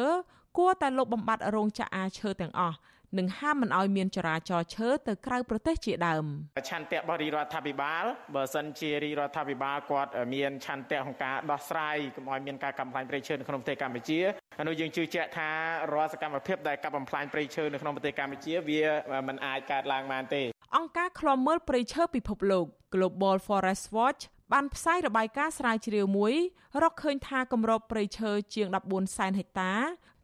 [0.58, 2.78] គួរតែលុបបំបាត់រោងចក្រអាឈើទាំងអស់
[3.18, 6.26] និងហាមមិនឲ្យមានចរាចរណ៍ឈើទៅក្រៅប្រទេសជាដើម
[6.70, 8.04] ឆន្ទៈរបស់រាជរដ្ឋាភិបាល
[8.36, 14.20] បើសិនជារាជរដ្ឋាភិបាលគាត់មានឆន្ទៈក្នុងការដោះស្រាយកុំឲ្យមានការកំផ្លាញព្រៃឈើនៅក្នុងប្រទេសកម្ពុជា
[14.68, 15.50] នោះយើងជឿជាក់ថា
[15.94, 18.82] រាល់សកម្មភាពដែលកាប់បំផ្លាញព្រៃឈើនៅក្នុងប្រទេសកម្ពុជាវា
[19.28, 20.42] មិនអាចកើតឡើងបានទេ
[20.78, 24.22] អង្គការឃ្លាំមើលព្រៃឈើពិភពលោក Global Forest Watch
[24.54, 26.34] បានផ្សាយរបាយការណ៍ស្រាវជ្រាវមួយ
[26.82, 29.74] រកឃើញថាគម្របព្រៃឈើជាង14សែនហិកតា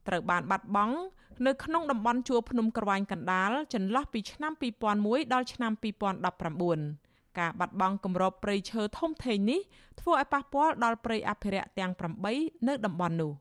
[0.08, 0.96] ត្រូវបានបាត់បង់
[1.46, 4.54] នៅក្នុងតំបន់ជួរភ្នំក្រវាញកណ្ដាលចន្លោះពីឆ្នាំ
[4.93, 5.72] 2001ដល់ឆ្នាំ
[6.76, 9.60] 2019ការបាត់បង់គម្របព្រៃឈើធំធេងនេះ
[10.00, 11.91] ធ្វើឲ្យប៉ះពាល់ដល់ព្រៃអភិរក្សទាំង
[12.30, 13.32] 8នៅតំបន់នោះ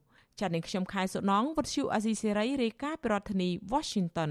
[0.40, 4.30] ចា៎នាងខ្ញុំខែសុណងវັດឈូអាស៊ីសេរីរាយការណ៍ពីរដ្ឋធានី Washington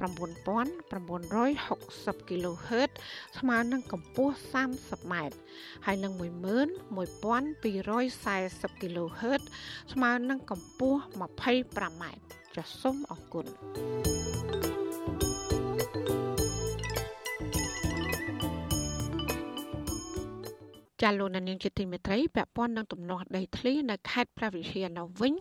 [0.00, 2.90] 9960 kHz
[3.38, 4.34] ស្មើនឹងកម្ពស់
[4.72, 5.36] 30ម៉ែត្រ
[5.86, 6.24] ហើយនឹង11240
[8.82, 9.42] kHz
[9.92, 11.00] ស្មើនឹងកម្ពស់
[11.50, 12.22] 25ម៉ែត្រ
[12.56, 13.46] ចាសសូមអរគុណ
[21.02, 25.34] ចាលោកនាងជាទីមេត្រីពាក់ព័ន្ធនឹងទំនាស់ដីធ្លីនៅខេត្តព្រះវិហារនៅវិញ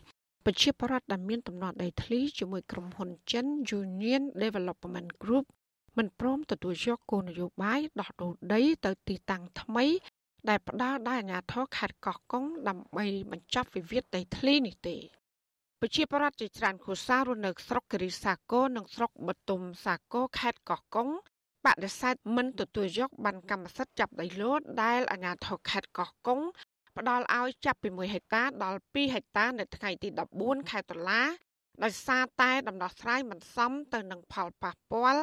[0.45, 3.45] ប្រជាប្រដ្ឋដែលមានតំណដីធ្លីជាមួយក្រុមហ៊ុនចិន
[3.79, 5.45] Union Development Group
[5.97, 9.85] មិនព្រមទទួលយកគោលនយោបាយដោះដូរដីទៅទីតាំងថ្មី
[10.49, 14.97] ដែលផ្ដល់ដល់អាជ្ញាធរខេត្តកោះកុងដើម្បីបញ្ចប់វិវាទដីធ្លីនេះទេ
[15.79, 21.09] ប្រជាប្រដ្ឋជាច្រើនខូសាររនៅស្រុកគិរីសាគរនិងស្រុកបតុមសាគរខេត្តកោះកុង
[21.65, 26.39] បដិសេធមិនទទួលយកបានកម្មសិទ្ធិចាប់ដីលោតដែលអាជ្ញាធរខេត្តកោះកុង
[26.99, 30.09] ផ្ដល់ឲ្យចាប់ពី1ហិកតាដល់2ហិកតានៅថ្ងៃទី
[30.39, 31.21] 14ខែតុលា
[31.83, 35.21] ដោយសារតែដំណោះស្រាយមិនសមទៅនឹងផលប៉ះពាល់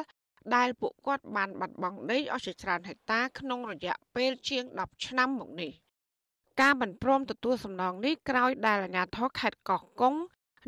[0.55, 5.71] ដែលពួកគាត់បានបាត់បង់ដីអស់ជាច្រើនហិកតាក្នុងរយៈពេលជាង10ឆ្នាំមកនេះ
[6.61, 10.15] ការមិនព្រមទទួលសំណងនេះក្រោយដែលអាជ្ញាធរខេត្តកោះកុង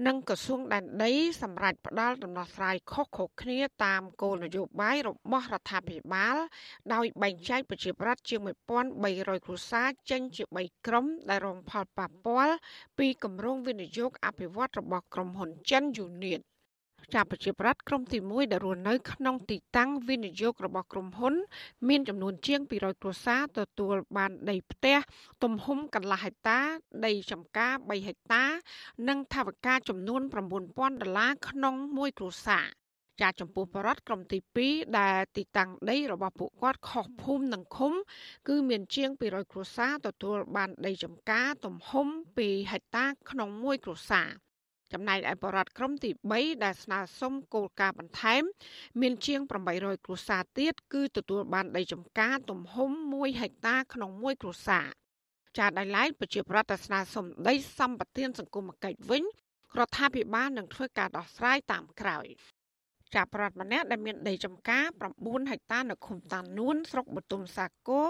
[0.07, 6.37] និងក្រសួងដែនដីសម្រាប់ផ្ដាល់ដំណោះស្រាយខុសៗគ្នាតាមគោលនយោបាយរបស់រដ្ឋាភិបាល
[6.93, 8.39] ដោយបែងចែកប្រជាប្រដ្ឋជាង
[8.93, 12.55] 1300គ្រួសារចេញជា3ក្រុមដែលរងផលប៉ះពាល់
[12.97, 16.39] ពីគម្រោងវិនិយោគអភិវឌ្ឍរបស់ក្រុមហ៊ុនចិនយូនៀន
[17.13, 21.33] ចាប់ប្រជាប្រដ្ឋក្រុមទី1ដែលរស់នៅក្នុងទីតាំងវិនិយោគរបស់ក្រុមហ៊ុន
[21.87, 24.97] មានចំនួនជាង200គ្រួសារទទួលបានដីផ្ទះ
[25.43, 26.59] ទំហំកន្លះហិកតា
[27.05, 28.43] ដីចម្ការ3ហិកតា
[29.09, 32.67] និងថវិកាចំនួន9000ដុល្លារក្នុងមួយគ្រួសារ
[33.21, 37.93] ចាចំពោះបរដ្ឋក្រុមទី2ដែលទីតាំងដីរបស់ពួកគាត់ខុសភូមិនិងឃុំ
[38.47, 42.07] គឺមានជាង200គ្រួសារទទួលបានដីចម្ការទំហំ
[42.39, 44.29] 2ហិកតាក្នុងមួយគ្រួសារ
[44.93, 48.43] ចំណែកឯបរដ្ឋក្រុមទី3ដែលស្នើសុំគោលការណ៍បន្ថែម
[49.01, 49.39] មានជាង
[49.73, 54.87] 800គ្រួសារទៀតគឺទទួលបានដីចម្ការទំហំ1ហិកតាក្នុងមួយគ្រួសារ
[55.57, 59.23] ចាដោយឡែកប្រជាប្រដ្ឋដែលស្នើសុំដីសម្បត្តិសង្គមគិច្ចវិញ
[59.77, 62.25] រដ្ឋាភិបាលនឹងធ្វើការដោះស្រាយតាមក្រោយ
[63.15, 64.85] ចាប់ប្រដ្ឋម្នាក់ដែលមានដីចម្ការ
[65.17, 68.07] 9ហិកតានៅឃុំតានួនស្រុកបទុមសាគរ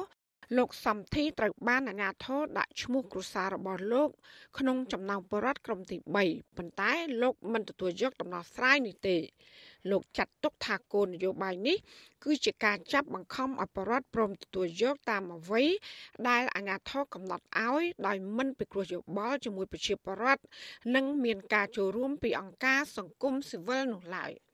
[0.57, 4.09] លោកសំធីត្រូវបានអាជ្ញាធរដាក់ឈ្មោះគ្រួសាររបស់លោក
[4.57, 9.17] ក្នុងចំណោមបរិវត្តក្រុមទី3ប៉ុន្តែលោកមិនទទួលយកដំណោះស្រាយនេះទេ
[9.91, 11.77] លោកចាត់ទុកថាគោលនយោបាយនេះ
[12.23, 15.63] គឺជាការចាប់បង្ខំឲ្យបរិវត្តព្រមទទួលយកតាមអ្វី
[16.29, 20.43] ដែលអាជ្ញាធរកំណត់ឲ្យដោយមិនពិគ្រោះយោបល់ជាមួយប្រជាពលរដ្ឋ
[20.95, 24.33] និងមានការចូលរួមពីអង្គការសង្គមស៊ីវិលនោះឡើយ។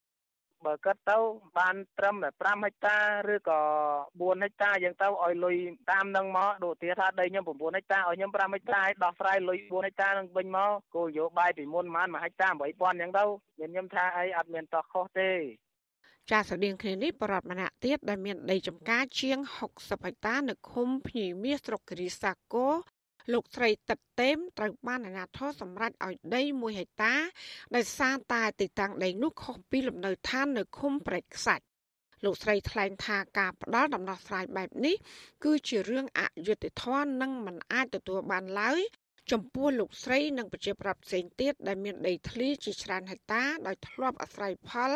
[0.66, 1.18] បើគាត់ទៅ
[1.58, 2.98] បានត្រឹមតែ5ហិកតា
[3.34, 3.62] ឬក៏
[4.06, 5.56] 4ហិកតាយើងទៅឲ្យលុយ
[5.92, 13.24] តាមនឹងមកដូចទាថាដីខ្ញុំ9ហិកតាឲ្យខ្ញុំ5ហិកតាឲ្យដោះស្រាយលុយ4ហិកតានឹងវិញមកគោលនយោបាយពីមុនប្រហែល1ហិកតា8000អញ្ចឹងទៅ
[13.60, 15.32] មានខ្ញុំថាអីអត់មានតោះខុសទេ
[16.32, 19.40] ចាស្រដៀងគ្នានេះបរដ្ឋម្នាក់ទៀតដែលមានដីចំការជាង
[19.72, 22.74] 60ហិកតានៅឃុំភ្ញីមាសស្រុកគិរីសាគរ
[23.34, 27.14] លោកស្រីទឹកទេមត្រូវបានអាជ្ញាធរសម្រេចឲ្យដី1ហិកតា
[27.76, 31.66] ដោយសារតែទីតាំងដីនោះខុសពីលំនៅឋាននៅឃុំព្រែកខ្សាច់
[32.26, 34.96] លោកស្រីថ្លែងថាការផ្ដាល់ដំណោះស្រាយបែបនេះ
[35.44, 38.80] គឺជារឿងអយុត្តិធម៌និងមិនអាចទទួលបានឡើយ
[39.32, 44.92] ចំពោះលោកស្រីនិងប្រជាប្រដ្ឋផ្សេងទៀតដែលមានដីធ្លីជាច្រើនហិកតាដោយធ្លាប់អាស្រ័យផល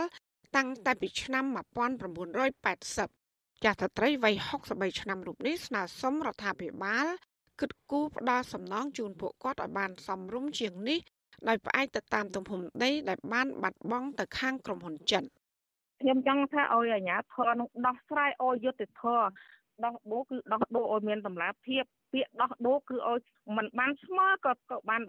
[0.56, 4.36] តាំងតែពីឆ្នាំ1980ចាស់ស្ត្រីវ័យ
[4.68, 7.08] 63ឆ្នាំរូបនេះស្នើសុំរដ្ឋាភិបាល
[7.60, 11.00] គិតគូរផ្ដល់សំណងជូនពួកគាត់ឲ្យបានសមរម្យជាងនេះ
[11.48, 15.24] ដោយផ្អែកទៅតាមទំហំដីដែលបានបាត់បង់ទៅខាងក្រុមហ៊ុនចិន
[16.02, 19.28] ខ្ញុំចង់ថាឲ្យអាជ្ញាធរនោះដោះស្រាយឲ្យយុត្តិធម៌
[19.86, 23.20] ដោះដូរគឺដោះដូរឲ្យមានតម្លាភាព ពាក្យដោះដូរគឺឲ្យ
[23.58, 25.02] มันបានស្មើក៏ក៏បាន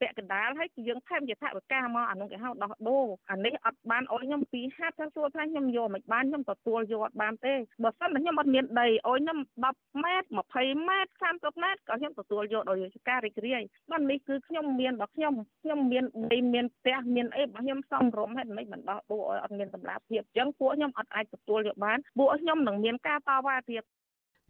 [0.00, 9.38] ពាក់កណ្ដាលហើយយើងថែមជាថវិកាមកអានោះគេហៅដោះដូរអានេះអត់បានឲ្យខ្ញុំពីហាត់ថាសួរថាខ្ញុំយកមិនបានខ្ញុំទទួលយកអត់បានទេបើសិនតែខ្ញុំអត់មានដីឲ្យខ្ញុំ
[9.70, 23.82] 10ម៉ែត្រ20ម៉ែត្រ30ម៉ែត្រក៏ខ្ញុំទទួលយកដោយការរីករាយបាទនេះគឺខ្ញុំមានរបស់ខ្ញុំខ្ញុំមានដីមានផ្ទះមានអីរបស់ខ្ញុំសំរុំហេតុម៉េចមិនដោះដូរឲ្យអត់មានតម្លាភាពអញ្ចឹងពួកខ្ញុំអត់អាចទទួលយកបានពួកខ្ញុំនឹងមានការតវ៉ាទៀត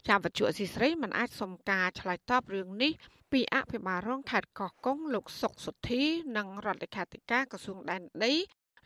[0.08, 2.92] ចាវត្ថុអសីស្រីមិនអាចសុំការឆ្លើយតបរឿងនេះ
[3.32, 6.02] ពីអភិបាលរងខេត្តកោះកុងលោកសុកសុធី
[6.36, 8.34] និងរដ្ឋលេខាធិការក្រសួងដែនដី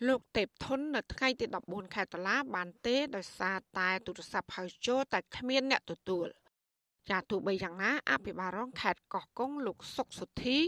[0.08, 6.26] លោកទេពធននៅថ្ងៃទី14ខែតុលាបានទេដោយសារតែទូរស័ព្ទហៅចូលតែគ្មានអ្នកទទួល
[7.10, 10.58] ចាទោះបីយ៉ាងណាអភិបាលរងខេត្តកោះកុងលោកសុកសុធី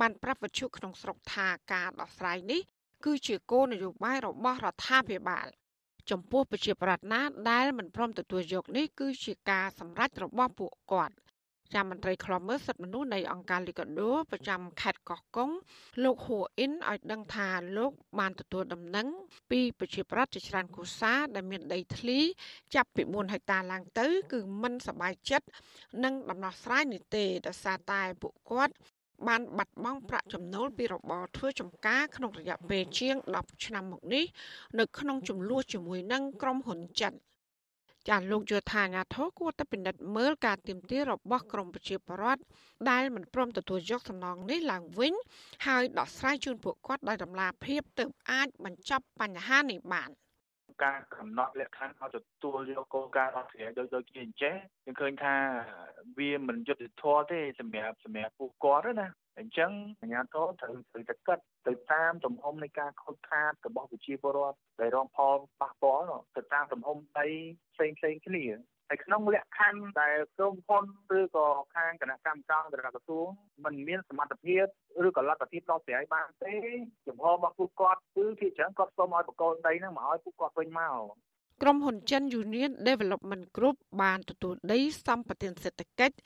[0.00, 2.60] បានប្រាប់វិទ្យុក្នុងស្រុកថាការដោះស្រាយនេះ
[3.04, 5.46] គឺជាគោលនយោបាយរបស់រដ្ឋាភិបាល
[6.10, 11.14] ចំពោះប្រជាប្រដ្ឋណាដែលមិនព្រមទទួលយកនេះគឺជាការសម្រេចរបស់ពួកគាត់
[11.74, 15.50] ចាំមន្ត្រីខ្លំមើលសិទ្ធិមនុស្សនៃអង្គការលីកាដូប្រចាំខេត្តកោះកុង
[16.04, 19.08] លោកហួអ៊ីនឲ្យដឹងថាលោកបានទទួលដំណឹង
[19.50, 22.18] ពីប្រជាប្រដ្ឋជាច្រើនគូសាដែលមានដីធ្លី
[22.74, 25.46] ចាប់ពី4ហិកតាឡើងទៅ គឺមិនសប្បាយចិត្ត
[26.04, 28.74] នឹងដំណោះស្រាយនេះទេដោយសារតែពួកគាត់
[29.28, 34.24] បានបាត់បង់ប្រាក់ចំណូលពីរបរធ្វើចំការក្នុងរយៈពេលជាង10ឆ្នាំមកនេះ
[34.78, 37.14] នៅក្នុងចំនួនជាមួយនឹងក្រុមហ៊ុនចិន
[38.08, 42.42] ចាលោកយោធាអាញាធរគួរតែពិនិត្យមើលការទៀមទារបស់ក្រមប្រជាពលរដ្ឋ
[42.90, 45.12] ដែលមិនព្រមទទួលយកសំណងនេះឡើងវិញ
[45.66, 50.10] ហើយដោះស្រាយជូនពួកគាត់ដោយតម្លាភាពទើបអាចបញ្ចប់បញ្ហានេះបាន
[50.84, 54.54] ការកំណត់លក្ខខណ្ឌឲ្យទទួលយកគោលការណ៍អន្តរជាតិដូចដូចជាអញ្ចេះ
[54.84, 55.34] យើងឃើញថា
[56.18, 59.08] វាមិនយុត្តិធម៌ទេសម្រាប់សម្រាប់ពួកគាត់ណា
[59.38, 59.70] អញ្ចឹង
[60.00, 66.06] អាជ្ញាធរត្រូវត្រូវតែកាត់ទៅតាមទំហំនៃការខូចខាតរបស់ប្រជាពលរដ្ឋដែលរងផលប៉ះពាល់
[66.36, 67.26] ទៅតាមទំហំដី
[67.74, 68.44] ផ្សេងផ្សេងគ្នា
[68.88, 70.84] ហើយក្នុងលក្ខខណ្ឌដែលក្រុមហ៊ុន
[71.18, 73.26] ឬក៏ខាងគណៈកម្មការរបស់ក្រសួង
[73.64, 74.64] มันមានសមត្ថភាព
[75.06, 76.54] ឬក៏លទ្ធភាពដោះស្រាយបានទេ
[77.08, 81.00] ចំហរបស់ពួកគាត់គឺភាគច្រើនគាត់សូមឲ្យបកគោដីហ្នឹងមកឲ្យពួកគាត់វិញមក
[81.62, 86.16] ក្រុមហ៊ុនចិន Union Development Group បានទទួលដីសម្បត្តិសេដ្ឋកិច្ច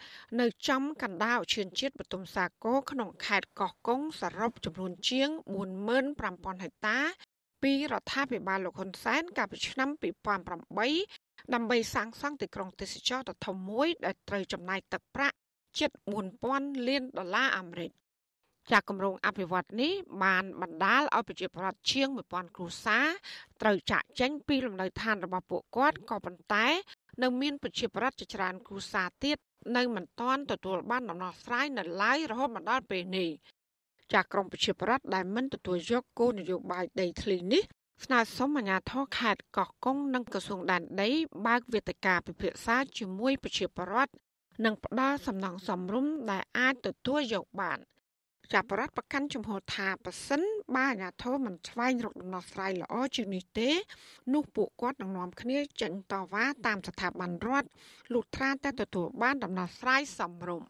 [0.41, 5.29] នៅចំកណ្ដាលឈានជាតិបទុមសាគរក្នុងខេត្តកោះកុងសរុបចំនួនជាង
[5.97, 6.99] 45000ហិកតា
[7.63, 9.89] ពីរដ្ឋាភិបាលលោកហ៊ុនសែនកាលពីឆ្នាំ
[10.69, 15.37] 2008 ដើម្បីសាងសង់ទីក្រុងទេសចរណ៍ដ៏ធំមួយដែលត្រូវចំណាយទឹកប្រាក់
[15.79, 15.91] ជិត
[16.39, 17.91] 4000លានដុល្លារអាមេរិក
[18.73, 19.93] ចាគម្រោងអភិវឌ្ឍនេះ
[20.25, 23.07] បានបណ្ដាលឲ្យប្រជាពលរដ្ឋជាង1000គ្រួសារ
[23.61, 26.67] ត្រូវចាក់ចេញពីលំនៅឋានរបស់ពួកគាត់ក៏ប៉ុន្តែ
[27.23, 29.39] នៅមានប្រជាពលរដ្ឋជាច្រើនគ្រួសារទៀត
[29.77, 33.29] នៅមិនទាន់ទទួលបានដំណោះស្រាយនៅឡើយរហូតមកដល់ពេលនេះ
[34.13, 37.63] ចាក្រមប្រជាពលរដ្ឋដែលមិនទទួលយកគោលនយោបាយដីធ្លីនេះ
[38.05, 41.11] ស្នើសុំអាជ្ញាធរខេត្តកោះកុងនិងក្រសួងដែនដី
[41.47, 44.13] បើកវេទិកាពិភាក្សាជាមួយប្រជាពលរដ្ឋ
[44.65, 47.81] និងផ្ដល់សំណងសំរុំដែលអាចទទួលយកបាន។
[48.53, 50.43] ចាប់បរដ្ឋប្រកាន់ជំហរថាប៉ះសិន
[50.75, 53.71] បើអាញាធមមិនស្វែងរកដំណោះស្រាយល្អជាងនេះទេ
[54.35, 57.69] នោះពួកគាត់នឹងនាំគ្នាចេញតវ៉ាតាមស្ថាប័នរដ្ឋ
[58.13, 60.69] លុះត្រាតែទទួលបានដំណោះស្រាយសមរម្យ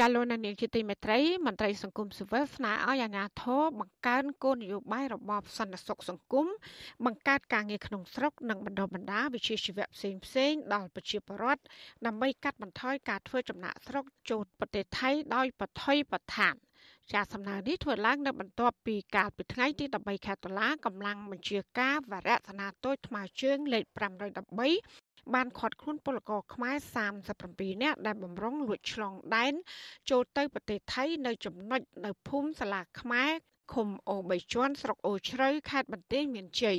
[0.00, 6.46] ចាលោកនាយកជាទីមេត្រីមន្ត្រីសង្គមស៊ីវិលស្នើឲ្យអាជ្ញាធរបង្កើនគោលនយោបាយរបបសន្តិសុខសង្គម
[7.04, 11.62] បង្កើតការងារក្នុងស្រុកនិងបណ្ដុះបណ្ដាលវិជ្ជាជីវៈផ្សេងផ្សេងដល់ប្រជាពលរដ្ឋ
[12.06, 16.54] ដើម្បីកាត់បន្ថយការធ្វើចំណាក់ស្រុកចូលប្រទេសថៃដោយបថុយប្រឋាន
[17.12, 26.76] ជាសំណើនេះធ្វើឡើងនៅបន្ទាប់ពីកាលពីថ្ងៃទី13ខែតុលាកម្លាំងបញ្ជាការវរៈសនាតូចថ្មើរជើងលេខ513 បានខាត់ខ្លួនពលករខ្មែរ
[27.28, 29.54] 37នាក់ដែលបំរុងលួចឆ្លងដែន
[30.10, 33.30] ចូលទៅប្រទេសថៃនៅចំណុចនៅភូមិសាលាខ្មែរ
[33.72, 36.78] ឃុំអូបីជាន់ស្រុកអូជ្រៅខេត្តបន្ទាយមានជ័យ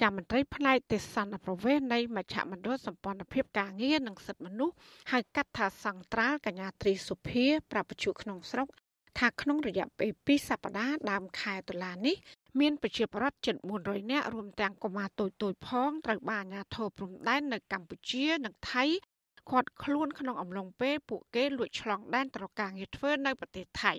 [0.00, 4.74] ចាំមន្ត្រីផ្នែកទេសន្តប្រវេសនៃមជ្ឈមណ្ឌលសម្ព័ន្ធភាពការងារនិងសិទ្ធិមនុស្ស
[5.12, 8.68] ហៅកាត់ថាសង្ត្រាល់កញ្ញាត្រីសុភាប្រាប់បញ្ជូក្នុងស្រុក
[9.18, 12.16] ថាក្នុងរយៈពេល2សប្តាហ៍ដើមខែតុលានេះ
[12.60, 18.84] មានប្រជាពលរដ្ឋជិត400នាក់រួមទាំងកុមារតូចតូចផងត្រូវបានអាជ្ញាធរព្រំដែននៅកម្ពុជានិងថៃ
[19.50, 23.92] ឃាត់ខ្លួនក្នុងអំឡុងពេលពួកគេលួចឆ្លងដែនទៅរកការងារធ្វើនៅប្រទេសថៃ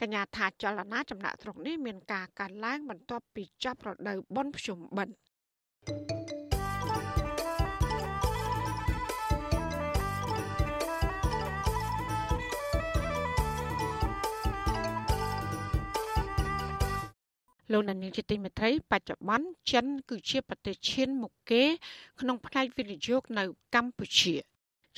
[0.00, 6.39] កញ្ញាថាចលនាចំណាក់ស្រុកនេះមានការកើនឡើងបន្ទាប់ពីចាប់រដូវបុណ្យភ្ជុំបិណ្ឌ
[17.72, 21.62] លោកនាយកជាទីមេត្រី បច្ចុប្បន្នចិន គឺជាប្រទេសឈានមុខគេ
[22.20, 23.44] ក្នុងផ្នែកវិនិយោគនៅ
[23.74, 24.34] កម្ពុជា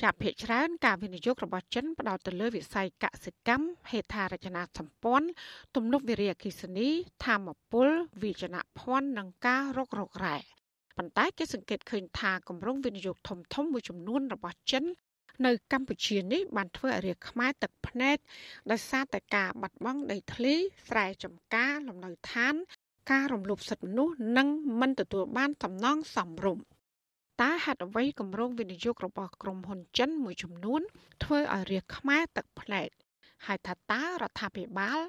[0.01, 5.27] ចាភាគច្រើនការវិនិយោគរបស់ចិនផ្ដោតទៅលើវិស័យកសិកម្មហេដ្ឋារចនាសម្ព័ន្ធ
[5.75, 6.89] ទំនប់វារីអគ្គិសនី
[7.25, 7.87] ធម្មពល
[8.21, 8.47] វិជ្ជា
[8.79, 10.37] ភ័ណ្ឌនិងការរករករ៉ែ
[10.97, 14.83] ប៉ុន្តែគេសង្កេតឃើញថាគម្រោងវិនិយោគធំធំមួយចំនួនរបស់ចិន
[15.45, 18.17] នៅកម្ពុជានេះបានធ្វើឲ្យរាជខ្មែរទឹកភ្នែក
[18.71, 20.55] ដោយសារតែការបាត់បង់ដីធ្លី
[20.87, 22.53] ស្រែចម្ការលំនៅឋាន
[23.11, 24.47] ការរំលោភសិទ្ធិមនុស្សនិង
[24.81, 26.65] មិនទទួលបានសំណងសមរម្យ
[27.41, 30.81] តើហេតុអ្វីគម្រោងវិនិយោគរបស់ក្រុមហ៊ុនចិនមួយចំនួន
[31.23, 32.89] ធ្វើឲ្យរាជខ្មែរទឹកភ្នែក
[33.45, 34.99] ហើយថាតើរដ្ឋាភិបាល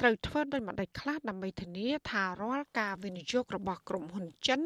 [0.00, 4.60] ត្រូវធ្វើដូចម្តេចខ្លះដើម្បីធានាថារាល់ការវិនិយោគរបស់ក្រុមហ៊ុនចិន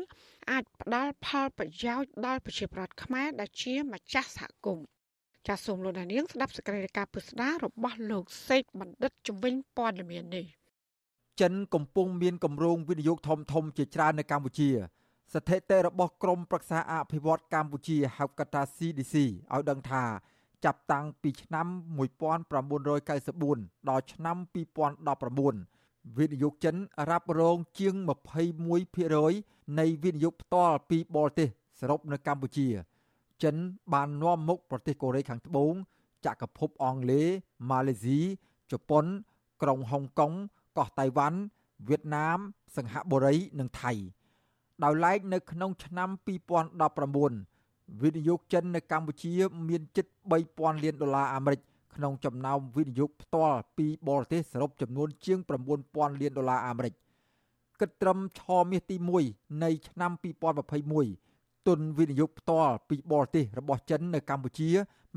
[0.51, 4.87] អាចផ្ដល់ផលប្រយោជន៍ដល់ប្រជាពលរដ្ឋខ្មែរដែលជាម្ចាស់សហគមន៍
[5.51, 10.47] ចាសសូមលោកនាងស្ដាប់សេចក្តីរាយការណ៍ពិស្ដាររបស់លោកសេកបណ្ឌិតជំនាញព័ត៌មាននេះ
[11.41, 14.71] ចិនកំពុងមានគម្រោងវិនិយោគធំធំជាច្រើននៅកម្ពុជា
[15.35, 19.15] ស្ថិតិរបស់ក្រមប្រឹក្សាអភិវឌ្ឍកម្ពុជាហៅកាត់ថា CDC
[19.55, 20.05] ឲ្យដឹងថា
[20.65, 21.67] ចាប់តាំងពីឆ្នាំ
[22.79, 24.37] 1994ដល់ឆ្នាំ
[25.25, 26.77] 2019វិនិយោគចិន
[27.11, 27.95] រ៉ាប់រងជាង
[28.87, 31.49] 21%នៃវិនិយោគផ្ទាល់ពីបរទេស
[31.81, 32.69] សរុបនៅកម្ពុជា
[33.43, 33.57] ចិន
[33.93, 35.72] បាននាំមុខប្រទេសកូរ៉េខាងត្បូង
[36.26, 37.26] ចក្រភពអង់គ្លេស
[37.70, 38.20] ម៉ាឡេស៊ី
[38.72, 39.05] ជប៉ុន
[39.62, 40.32] ក្រុងហុងកុង
[40.78, 41.39] កោះតៃវ៉ាន់
[41.89, 42.39] វៀតណាម
[42.76, 43.93] សិង្ហបុរីនិងថៃ
[44.84, 46.09] ដោយឡែកនៅក្នុងឆ្នាំ
[46.84, 49.32] 2019វិនិយោគចិននៅកម្ពុជា
[49.68, 50.07] មានជិត
[50.45, 51.61] 3000លានដុល្លារអាមេរិក
[51.95, 55.39] ក្នុងចំណោមវិនិយោគផ្ទាល់ពីបរទេសសរុបចំនួនជាង
[55.80, 56.95] 9000លានដុល្លារអាមេរិក
[57.80, 58.97] គិតត្រឹមឆមាសទី
[59.28, 60.12] 1នៃឆ្នាំ
[60.76, 61.36] 2021
[61.67, 64.71] ទុនវិនិយោគផ្ទាល់ពីបរទេសរបស់ចិននៅកម្ពុជា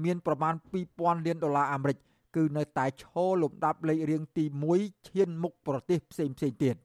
[0.04, 0.54] មានប្រមាណ
[0.90, 1.98] 2000លានដុល្លារអាមេរិក
[2.36, 4.46] គឺនៅតែឈរលំដាប់លេខរៀងទី
[4.78, 6.76] 1ឈានមុខប្រទេសផ្សេងផ្សេងទៀត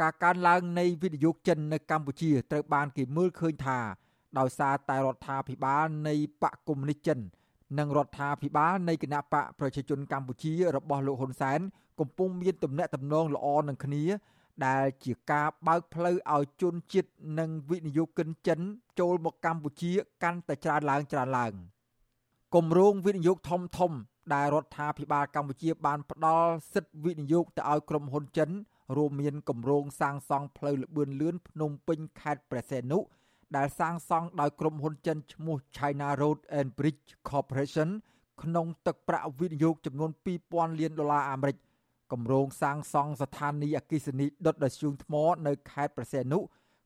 [0.00, 3.78] ការកើនឡើងនៃវិនិយោគចិននៅកម្ពុជាត្រូវបានគេមើលឃើញថា
[4.38, 7.18] ដោយសារតែរដ្ឋាភិបាលនៃបកកុម្មុយនីសចិន
[7.78, 11.60] និងរដ្ឋាភិបាលនៃគណៈបកប្រជាជនកម្ពុជារបស់លោកហ៊ុនសែន
[12.00, 14.04] កំពុងមានទំនាក់ទំនងល្អនឹងគ្នា
[14.66, 18.60] ដែលជាការបើកផ្លូវឲ្យជនជាតិនិងវិនិយោគិនចិន
[19.00, 19.92] ចូលមកកម្ពុជា
[20.22, 21.52] កាន់តែច្រើនឡើងច្រើនឡើង
[22.54, 23.92] គម្រោងវិនិយោគធំធំ
[24.34, 28.50] ដែលរដ្ឋាភិបាលកម្ពុជាបានផ្ដល់សិទ្ធិវិនិយោគទៅឲ្យក្រុមហ៊ុនចិន
[28.96, 32.98] រួមមានគម្រោងសាងសង់ផ្លូវលបឿនលឿនភ្នំពេញខេត្តព្រះសីហនុ
[33.56, 37.90] ដែលសាងសង់ដោយក្រុមហ៊ុនចិនឈ្មោះ China Road and Bridge Corporation
[38.42, 40.10] ក្នុងទឹកប្រាក់វិនិយោគចំនួន
[40.44, 41.56] 2000លានដុល្លារអាមេរិក
[42.14, 45.14] គម្រោងសាងសង់ស្ថានីយ៍អគ្គិសនីដុតដោយធ្យូងថ្ម
[45.46, 46.38] នៅខេត្តព្រះសីហនុ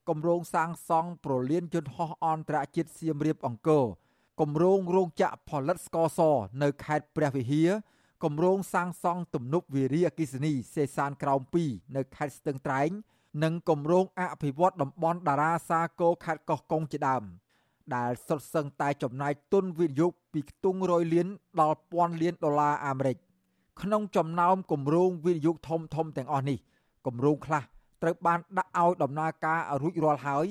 [0.09, 3.85] គម្រោងសាងសង់ប្រលានយន្តហោះអន្តរជាតិសៀមរាបអង្គរ
[4.41, 6.21] គម្រោងរោងចក្រផលិតស្ករស
[6.63, 7.71] នៅខេត្តព្រះវិហារ
[8.25, 12.91] គម្រោងសាងសង់ទំនប់វារីអគ្គិសនីសេសានក្រោម2នៅខេត្តស្ទឹងត្រែង
[13.45, 17.23] និងគម្រោងអភិវឌ្ឍតំបន់តារាសាគរខេត្តកោះកុងជាដើម
[17.97, 21.29] ដែលសុទ្ធសឹងតែចំណាយទុនវិនិយោគពីខ្ទង់រយលាន
[21.61, 23.17] ដល់ពាន់លានដុល្លារអាមេរិក
[23.83, 26.59] ក្នុងចំណោមគម្រោងវិនិយោគធំធំទាំងអស់នេះ
[27.07, 27.63] គម្រោងខ្លះ
[28.03, 30.47] ត្រូវបានដាក់ឲ្យដំណើរការរួចរាល់ហើយ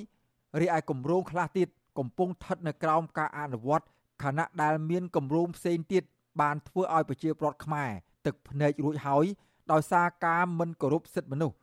[0.61, 1.67] រីឯគម្រោងខ្លះទៀត
[1.97, 3.86] កំពុងស្ថិតនៅក្រោមការអនុវត្ត
[4.23, 6.03] ខណៈដែលមានគម្រោងផ្សេងទៀត
[6.41, 7.89] បានធ្វើឲ្យប្រជាពលរដ្ឋខ្មែរ
[8.25, 9.25] ទឹកភ្នែករួចហើយ
[9.71, 11.55] ដោយសារការមិនគោរពសិទ្ធិមនុស្ស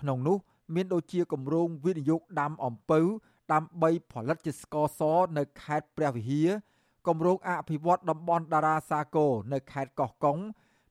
[0.00, 0.36] ក្នុងនោះ
[0.74, 3.00] មានដូចជាគម្រោងវិនិយោគដាំអំពៅ
[3.52, 5.00] ដើម្បីផលិតជាស្ករស
[5.38, 6.48] នៅខេត្តព្រះវិហារ
[7.06, 10.38] គម្រោងអភិវឌ្ឍតំបន់តារាសាគរនៅខេត្តកោះកុង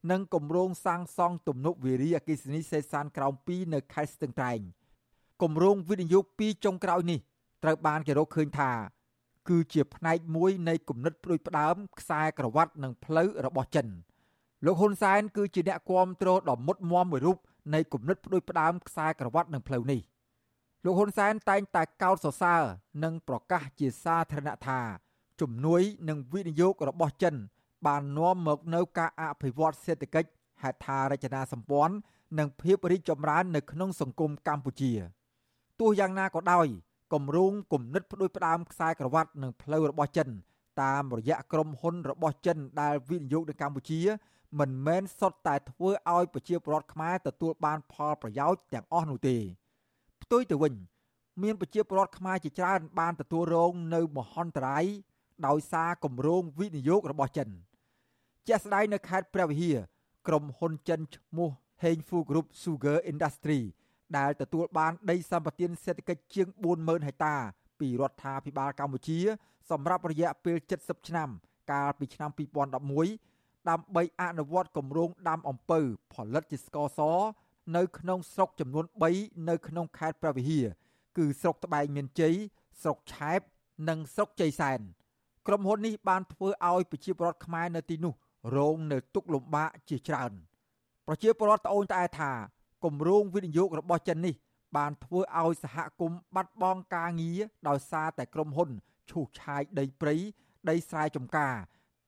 [0.09, 4.59] និងគម្រោងសាងសង់ទំនប់វារីអគ្គិសនីសេសានក្រោម2នៅខេត្តស្ទឹងត្រែង
[5.41, 7.19] គម្រោងវិនិយោគពីរចុងក្រោយនេះ
[7.63, 8.71] ត្រូវបានគេរកឃើញថា
[9.49, 13.87] គឺជាផ្នែកមួយនៃគំនិតផ្ដួចផ្ដើមខ្សែក្រវ៉ាត់និងផ្លូវរបស់ចិន
[14.65, 17.37] លោកហ៊ុនសែនគឺជាអ្នកគាំទ្រដ៏មុតមមមួយរូប
[17.73, 20.01] នៃគំនិតផ្ដួចផ្ដើមខ្សែក្រវ៉ាត់និងផ្លូវនេះ
[20.85, 22.61] លោកហ៊ុនសែនតែងតែកោតសរសើរ
[23.03, 24.79] និងប្រកាសជាសាធារណៈថា
[25.41, 27.35] ជំនួយនិងវិនិយោគរបស់ចិន
[27.87, 30.29] បាននាំមកនូវការអភិវឌ្ឍសេដ្ឋកិច្ច
[30.61, 31.95] ហេដ្ឋារចនាសម្ព័ន្ធ
[32.39, 34.93] និងភាពរីកចម្រើននៅក្នុងសង្គមកម្ពុជា
[35.79, 36.67] ទោះយ៉ាងណាក៏ដោយ
[37.13, 40.29] គម្រោងគំនិតផ្ដួចផ្ដើមខ្សែក្រវ៉ាត់និងផ្លូវរបស់ចិន
[40.81, 43.99] តាមរយៈក្រុមហ៊ុនរបស់ចិនដែលវិនិយោគនៅកម្ពុជា
[44.59, 49.37] មិនមែនសុទ្ធតែធ្វើឲ្យប្រជាពលរដ្ឋខ្មែរទទួលបានផលប្រយោជន៍ទាំងអស់នោះទេ
[50.23, 50.73] ផ្ទុយទៅវិញ
[51.43, 54.85] មានប្រជាពលរដ្ឋខ្មែរជាច្រើនបានទទួលរងនៅមហន្តរាយ
[55.47, 57.49] ដោយសារគម្រោងវិនិយោគរបស់ចិន
[58.47, 59.77] ជាក់ស្ដែងនៅខេត្តព្រះវិហារ
[60.27, 61.49] ក្រុមហ៊ុនចិនឈ្មោះ
[61.83, 63.61] Hengfu Group Sugar Industry
[64.17, 67.35] ដែលទទួលបានដីសម្បត្តិសេដ្ឋកិច្ចជាង40000ហិកតា
[67.79, 69.19] ពីរដ្ឋាភិបាលកម្ពុជា
[69.69, 71.29] សម្រាប់រយៈពេល70ឆ្នាំ
[71.71, 75.79] កាលពីឆ្នាំ2011ដើម្បីអនុវត្តគម្រោងដាំអំពៅ
[76.13, 76.99] ផលិតជាស្ករស
[77.77, 78.85] នៅក្នុងស្រុកចំនួន
[79.17, 80.65] 3នៅក្នុងខេត្តព្រះវិហារ
[81.17, 82.35] គឺស្រុកត្បែងមានជ័យ
[82.81, 83.41] ស្រុកឆែប
[83.89, 84.79] និងស្រុកជ័យសែន
[85.47, 88.13] ក្រុមហ៊ុននេះបានធ្វើឲ្យប្រជាពលរដ្ឋខ្មែរនៅទីនោះ
[88.55, 90.31] រងនៅទុក្ខលំបាកជាច្រើន
[91.07, 92.31] ប្រជាពលរដ្ឋត្អូញត្អែថា
[92.83, 94.35] គម្រោងវិនិយោគរបស់ចិននេះ
[94.77, 98.69] បានធ្វើឲ្យសហគមន៍បាត់បង់ការងារដោយសារតែក្រុមហ៊ុន
[99.09, 100.15] ឈូសឆាយដីព្រៃ
[100.69, 101.55] ដីស្រែចម្ការ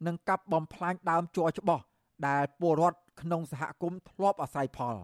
[0.06, 1.80] និងកាប់បំផ្លាញដើមជ័រច្បោះ
[2.28, 4.96] ដែលពលរដ្ឋក្នុងសហគមន៍ធ្លាប់អាស្រ័យផល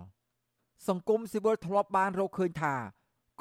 [0.88, 2.76] សង្គមស៊ីវិលធ្លាប់បានរកឃើញថា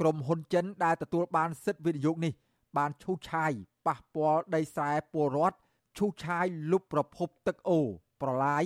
[0.00, 2.32] ក្រុមហ៊ុនចិនដែលទទួលបានសិទ្ធិវិនិយោគនេះ
[2.76, 3.52] បានឈូសឆាយ
[3.86, 5.56] ប៉ះពាល់ដីស្រែពលរដ្ឋ
[5.98, 7.88] ឈូសឆាយលុបប្រភពទឹកអូរ
[8.22, 8.64] ប្រឡាយ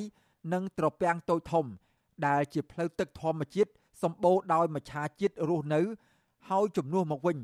[0.52, 1.66] និងត្រពាំងតូចធំ
[2.26, 3.70] ដែលជាផ្លូវទឹកធម្មជាតិ
[4.02, 5.80] សម្បូរដោយមច្ឆាជាតិរស់នៅ
[6.48, 7.38] ហើយជំនួសមកវិញ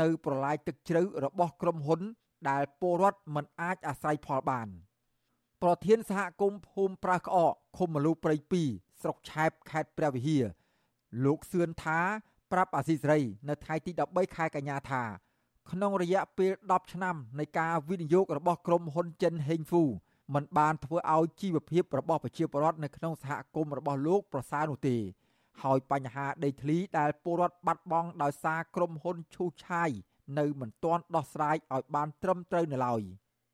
[0.00, 2.00] នៅ ប្រឡាយទឹកជ្រៅរបស់ក្រុមហ៊ុន
[2.50, 4.68] ដែលពលរដ្ឋមិនអាចអាស្រ័យផលបាន
[5.62, 8.34] ប្រធានសហគមន៍ភូមិប្រាសក្អកឃុំមលូព្រៃ
[8.68, 10.44] 2ស្រុកឆែបខេត្តព្រះវិហារ
[11.24, 12.00] លោកសឿនថា
[12.52, 15.02] ប្រាប់អាស៊ីសេរី នៅថ្ងៃទី13ខែកញ្ញាថា
[15.70, 19.84] ក្នុងរយៈពេល10ឆ្នាំនៃការវិនិយោគរបស់ក្រុមហ៊ុនចិនហេងហ្វូ
[20.34, 24.96] មិនបានធ្វើឲ្យជីវភាពរបស់ប្រជាពលរដ្ឋនៅក្នុងសហគមន៍របស់លោកប្រសើរនោះទេ
[25.62, 29.90] ហើយបញ្ហាដីធ្លីដែលពលរដ្ឋបាត់បង់ដោយសារក្រុមហ៊ុនឈូសឆាយ
[30.38, 33.02] នៅមិនទាន់ដោះស្រាយឲ្យបានត្រឹមត្រូវនៅឡើយ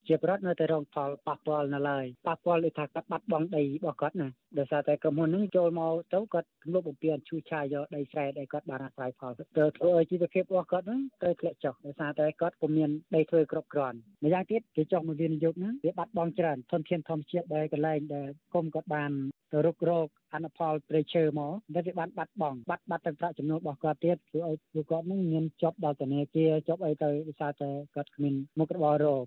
[0.08, 4.28] ជាប្រដ្ឋនៅតែរងផលប៉ះពាល់នៅឡើយប៉ះពាល់ដូចថាគាត់បាត់បង់ដីរបស់គាត់ណា
[4.58, 9.44] ដោយសារតែក្រុមហ៊ុនហ្នឹងចូលមកទៅគាត់ធ្លាប់បំពេញឈូសឆាយយកដីស្រែដែលគាត់បានអាស្រ័យផលទៅ
[9.76, 19.12] ធ្វើឲ្យជីវភាពរបស់គាត់ហ្នឹងត្រូវធ្លាក់ចុះដោយសារតែគាត់ពុំមានដីធ្វើគ្រប់គ្រាន់ម្យ៉ាងទៀតគេចង់មកវិនិយោគហ្នឹងវាបាត់បង់ច្រើនធនធានធម្មជាតិដែលកន្លែងដែលគុំគាត់បាន
[19.52, 29.24] ទៅរុករកអនុផលព្រៃឈើមកតែវាបានបាត់បង់បាត់បាត់ទាំងប្រាក់ចំណូលរបស់គាត់ទៀតធ្វើឲ្យពួកគាត់នឹងមានជាប់ដល់ធនាគារជាប់អីទៅដោយសារតែគាត់គ្មានមុខរបររក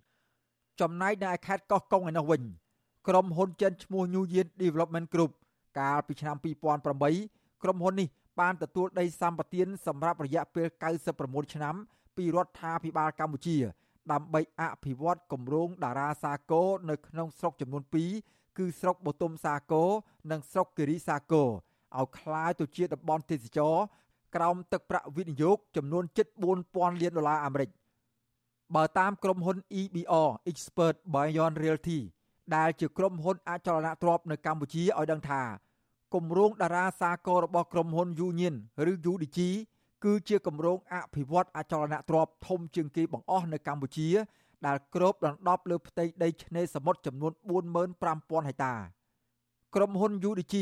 [0.80, 2.42] ចំណែកនៅឯខេត្តកោះកុងឯនោះវិញ
[3.08, 5.32] ក្រុមហ៊ុនចិនឈ្មោះ New Yen Development Group
[5.78, 6.36] កាលពីឆ្នាំ
[7.00, 8.08] 2008ក្រុមហ៊ុននេះ
[8.40, 10.66] បានទទួលដីសម្បត្តិសម្រាប់រយៈពេល
[11.10, 11.74] 96ឆ្នាំ
[12.16, 13.56] ពីរដ្ឋាភិបាលកម្ពុជា
[14.12, 17.82] ដើម្បីអភិវឌ្ឍគម្រោងតារាសាគរនៅក្នុងស្រុកចំនួន
[18.20, 19.88] 2គឺស្រុកបទុមសាគរ
[20.30, 21.48] និងស្រុកគិរីសាគរ
[21.96, 23.76] ឲ្យคล้ายទៅជាតំបន់ទេសចរ
[24.36, 26.26] ក្រោមទឹកប្រាក់វិនិយោគចំនួនជិត
[26.64, 27.70] 4000លានដុល្លារអាមេរិក
[28.75, 31.99] បើតាមក្រុមហ៊ុន EBR Expert Beyond Realty
[32.55, 35.41] ដែលជាក្រុមហ៊ុនអចលនទ្រព្យនៅកម្ពុជាឲ្យដឹងថា
[36.13, 38.55] គម្រោងតារាសាគររបស់ក្រុមហ៊ុន Union
[38.91, 39.39] ឬ UDG
[40.03, 44.09] គឺជាគម្រោងអភិវឌ្ឍអចលនទ្រព្យធំជាងគេបង្អស់នៅកម្ពុជា
[44.65, 47.33] ដែលគ្របដណ្ដប់លើផ្ទៃដីឆ្នេរសមុទ្រចំនួន
[47.89, 48.73] 45000ហិកតា
[49.75, 50.55] ក្រុមហ៊ុន UDG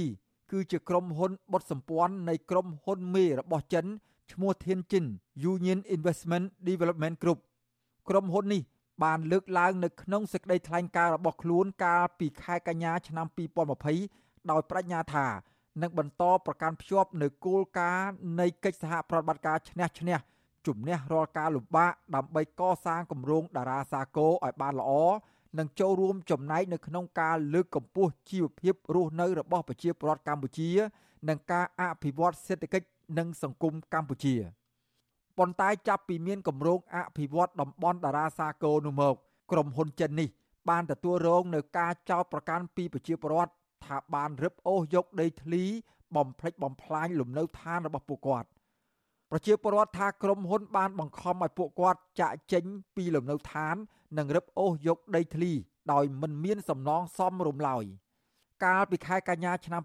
[0.51, 3.85] គឺជាក្រុមហ៊ុនបុតសម្ព័ន្ធនៃក្រុមហ៊ុនមេរបស់ចិន
[4.31, 5.05] ឈ្មោះធានជិន
[5.51, 7.39] Union Investment Development Group
[8.09, 8.61] ក្រុមហ៊ុននេះ
[9.03, 13.27] បានលើកឡើងនៅក្នុងសេចក្តីថ្លែងការណ៍របស់ខ្លួនកាលពីខែកញ្ញាឆ្នាំ
[13.89, 15.27] 2020ដោយបញ្ញាថា
[15.81, 20.17] នឹងបន្តប្រកាន់ភ្ជាប់នៅគោលការណ៍នៃកិច្ចសហប្រតិបត្តិការឈ្នះឈ្នះ
[20.67, 24.91] ជំនះរាល់ការលំបាកដើម្បីកសាងគម្រោងតារាសាគរឲ្យបានល្អ
[25.59, 30.69] និងចូលរួមចំណែកនៅក្នុងការលើកកម្ពស់ជីវភាពរស់នៅរបស់ប្រជាពលរដ្ឋកម្ពុជា
[31.29, 32.87] និងការអភិវឌ្ឍសេដ្ឋកិច្ច
[33.17, 34.35] និងសង្គមកម្ពុជា។
[35.37, 39.15] ប៉ុន្តែចាប់ពីមានគម្រោងអភិវឌ្ឍតំបន់តារាសាគរនោះមក
[39.51, 40.29] ក្រុមហ៊ុនចិននេះ
[40.69, 43.53] បានទទួលរងនៅការចោទប្រកាន់ពីប្រជាពលរដ្ឋ
[43.85, 45.63] ថាបានរឹបអូសយកដីធ្លី
[46.15, 48.47] បំផ្លិចបំផ្លាញលំនៅឋានរបស់ពួកគាត់
[49.31, 52.63] ប្រជាពលរដ្ឋថាក្រុមហ៊ុនបានបង្ខំឲ្យពួកគាត់ចាក់ចេញ
[52.95, 53.75] ពីលំនៅឋាន
[54.17, 55.51] និងរឹបអូសយកដីធ្លី
[55.91, 57.83] ដោយមិនមានសំណងសមរម្យឡើយ
[58.63, 59.81] កាលពីខែកញ្ញាឆ្នាំ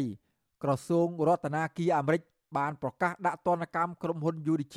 [0.00, 2.22] 2020ក្រសួងរដ្ឋាភិបាលអាមេរិក
[2.56, 4.76] បានប្រកាសដាក់ទណ្ឌកម្មក្រុមហ៊ុន UDG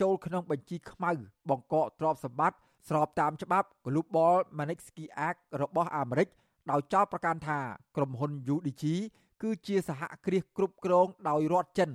[0.00, 1.10] ចូលក្នុងបញ្ជីខ្មៅ
[1.50, 6.28] បង្កកទ្រព្យសម្បត្តិស្របតាមច្បាប់ Global Magnitsky Act របស់អាមេរិក
[6.70, 7.58] ដោយចោទប្រកាន់ថា
[7.96, 8.84] ក្រុមហ៊ុន UDG
[9.42, 11.90] គឺជាសហគ្រាសគ្រប់គ្រងដោយរដ្ឋចិន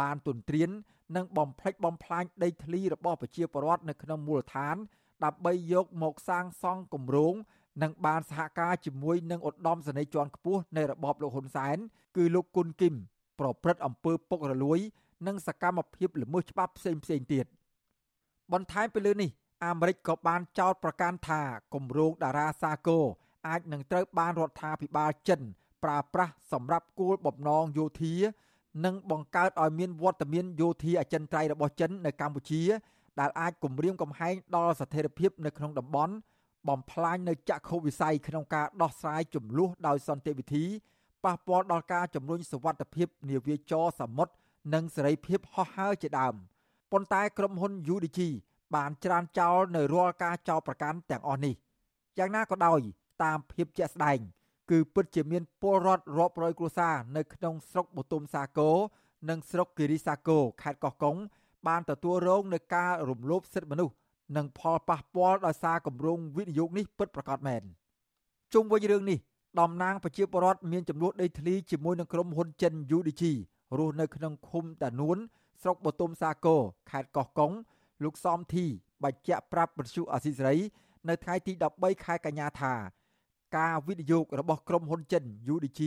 [0.00, 0.70] បានទន្ទ្រាន
[1.16, 4.76] និងបំផ្លិចបំផ្លាញដីធ្លីរបស់ប្រជាពលរដ្ឋនៅក្នុងមូលដ្ឋាន
[5.24, 7.34] ដើម្បីយកមកសាងសង់គម្រោង
[7.82, 11.76] និងបានសហការជាមួយនឹងឧត្តមសេនីយ៍ជាន់ខ្ពស់នៃរបបលោកហ៊ុនសែន
[12.16, 12.94] គឺលោកគុនគីម
[13.42, 14.78] ប្រព្រឹត្តអំពើពុករលួយ
[15.26, 17.46] និងសកម្មភាពល្មើសច្បាប់ផ្សេងផ្សេងទៀត
[18.52, 19.30] បន្ថែមពីលើនេះ
[19.64, 21.40] អាមេរិកក៏បានចោទប្រកាន់ថា
[21.74, 23.04] គម្រោងតារាសាគរ
[23.48, 25.40] អាចនឹងត្រូវបានរដ្ឋាភិបាលចិន
[25.84, 28.14] ប្រើប្រាស់សម្រាប់គោលបំណងយោធា
[28.84, 32.62] និងបង្កើតឲ្យមានវត្តមានយោធាអចិន្ត្រៃយ៍របស់ចិននៅកម្ពុជា
[33.20, 36.14] ដែលអាចគំរាមកំហែងដល់ស្ថិរភាពនៅក្នុងតំបន់
[36.68, 40.64] បំផ្លាញនៅចក្ខុវិស័យក្នុងការដោះស្រាយចំនួនដោយសន្តិវិធី
[41.24, 44.32] ប៉ះពាល់ដល់ការជំរុញសវត្ថិភាពនាវាចរសមុទ្រ
[44.74, 46.34] និងសេរីភាពហោះហើរជាដើម
[46.92, 48.20] ប៉ុន្តែក្រុមហ៊ុន UDG
[48.74, 51.54] បានច្រានចោលនៅរាល់ការចោទប្រកាន់ទាំងអស់នេះ
[52.18, 52.80] យ៉ាងណាក៏ដោយ
[53.22, 54.18] តាមភាពជាក់ស្ដែង
[54.70, 58.76] គឺពិតជាមានពលរដ្ឋរាប់រយគ្រួសារនៅក្នុងស្រុកបទុមសាគរ
[59.28, 61.16] និងស្រុកគិរីសាគរខេត្តកោះកុង
[61.66, 63.94] បានទទួលរងនឹងការរំលោភសិទ្ធិមនុស្ស
[64.36, 67.62] និងផលប៉ះពាល់ដោយសារគម្រោងវិនិយោគនេះពិតប្រាកដមែន
[68.54, 69.18] ជុំវិញរឿងនេះ
[69.60, 73.22] តំណាងប្រជាពលរដ្ឋមានចំនួនដីធ្លីជាមួយនឹងក្រុមហ៊ុនចិន UDG
[73.78, 75.18] រស់នៅក្នុងឃុំតានួន
[75.62, 77.52] ស្រុកបទុមសាគរខេត្តកោះកុង
[78.04, 78.66] លោកសំធី
[79.04, 80.56] បញ្ជាក់ប្រាប់បទសុអសីសេរី
[81.08, 82.74] នៅថ្ងៃទី13ខែកញ្ញាថា
[83.56, 85.24] ការវិនិយោគរបស់ក្រុមហ៊ុនចិន
[85.54, 85.80] UDG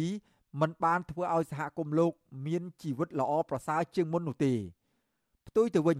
[0.61, 2.13] មិនបានធ្វើឲ្យសហគមន៍លោក
[2.45, 4.53] មានជីវិតល្អប្រសើរជាងមុននោះទេ
[5.47, 5.99] ផ្ទុយទៅវិញ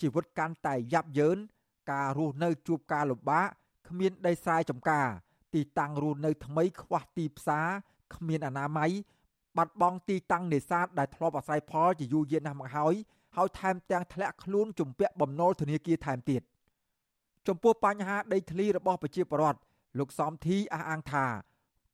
[0.00, 1.38] ជីវិតកាន់តែយ៉ាប់យ៉ឺន
[1.92, 3.46] ការរស់នៅជួបការលំបាក
[3.88, 5.08] គ្មានដីស្រែចម្ការ
[5.54, 7.68] ទីតាំងរស់នៅថ្មីខ្វះទីផ្សារ
[8.14, 8.90] គ្មានអនាម័យ
[9.56, 12.94] បាត់បង់ទីតាំងនេសាទដែលធ្លាប់អាស្រ័យផលជាយូរយារណាស់មកហើយ
[13.36, 16.42] ហើយថែមទាំងធ្លាក់ខ្លួនជំពាក់បំណុលធនាគារថែមទៀត
[17.48, 19.60] ចំពោះបញ្ហាដីធ្លីរបស់ប្រជាពលរដ្ឋ
[19.98, 21.26] លោកសំធីអះអាងថា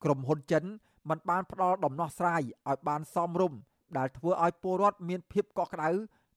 [0.05, 0.65] ក្រុមហ៊ុនចិន
[1.09, 3.59] មិនបានផ្ដល់ដំណោះស្រាយឲ្យបានសមរម្យ
[3.99, 5.91] ដែលធ្វើឲ្យពលរដ្ឋមានភាពកក់ក្ដៅ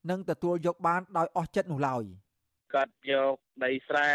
[0.09, 2.03] និងទទួលយកបានដោយអស់ចិត្តនោះឡើយ។
[2.73, 4.09] គាត់យកដីស្រែ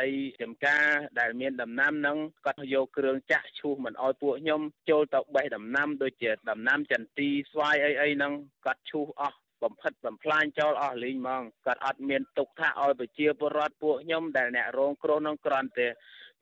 [0.00, 0.08] ដី
[0.42, 0.86] ចំការ
[1.20, 8.32] ដែលមានដំណាំនឹងគាត់យកគ្រឿងចាក់ឈូសមិនអោយពួកខ្ញុំចូលទៅបេះដំណាំដូចជាដំណាំចន្ទីស្វាយអីអីហ្នឹង
[8.64, 15.88] គាត់ឈូសអស់បំផិតបំផ្លាញចោលអស់លីងហ្មងគាត់អត់មានទុកថាឲ្យប្រជាពលរដ្ឋពួកខ្ញុំដែលអ្នករងគ្រោះនឹងគ្រាន់តែ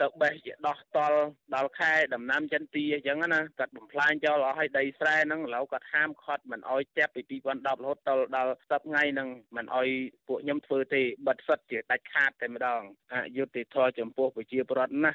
[0.01, 1.18] ទៅបេះជាដោះតល់
[1.55, 9.88] ដល់ខែដំណាំចិនទីអញ្ចឹងណាគាត់បំផ្លាញចោលឲ្យដីស្រែហ្នឹងឥឡូវគាត់ហាមឃាត់មិនឲ្យចាប់ពី2010រហូតដល់ដល់10ថ្ងៃហ្នឹងមិនឲ្យ
[10.26, 12.80] ពួកខ្ញុំធ្វើទេបិទសិតជាដាច់ខាតតែម្ដង
[13.12, 15.12] អយុត្តិធម៌ចំពោះប្រជាពលរដ្ឋណា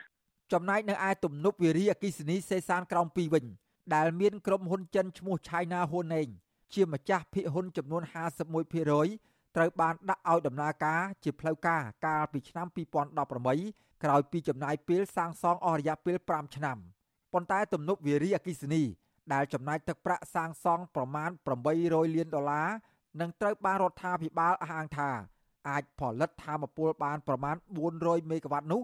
[0.53, 3.45] ចំណែកនៅឯទំនប់វារីអគិសនីសេសានក្រោម2វិញ
[3.95, 6.31] ដែលមានក្រុមហ៊ុនចិនឈ្មោះ China Huaneng
[6.73, 8.03] ជាម្ចាស់ភាគហ៊ុនចំនួន
[8.79, 12.67] 51%ត្រូវបានដាក់ឲ្យដំណើរការជាផ្លូវការកាលពីឆ្នាំ
[13.33, 16.77] 2018 ក្រោយពីចំណាយពេលសាងសង់អស់រយៈពេល5ឆ្នាំ
[17.33, 18.83] ប៉ុន្តែទំនប់វារីអគិសនី
[19.33, 21.29] ដែលចំណាយទឹកប្រាក់សាងសង់ប្រមាណ
[21.71, 22.69] 800លានដុល្លារ
[23.19, 25.09] នឹងត្រូវបានរដ្ឋាភិបាលអះអាងថា
[25.69, 27.55] អាចផលិតធម្មពលបានប្រមាណ
[27.93, 28.81] 400មេហ្គាវ៉ាត់នោះ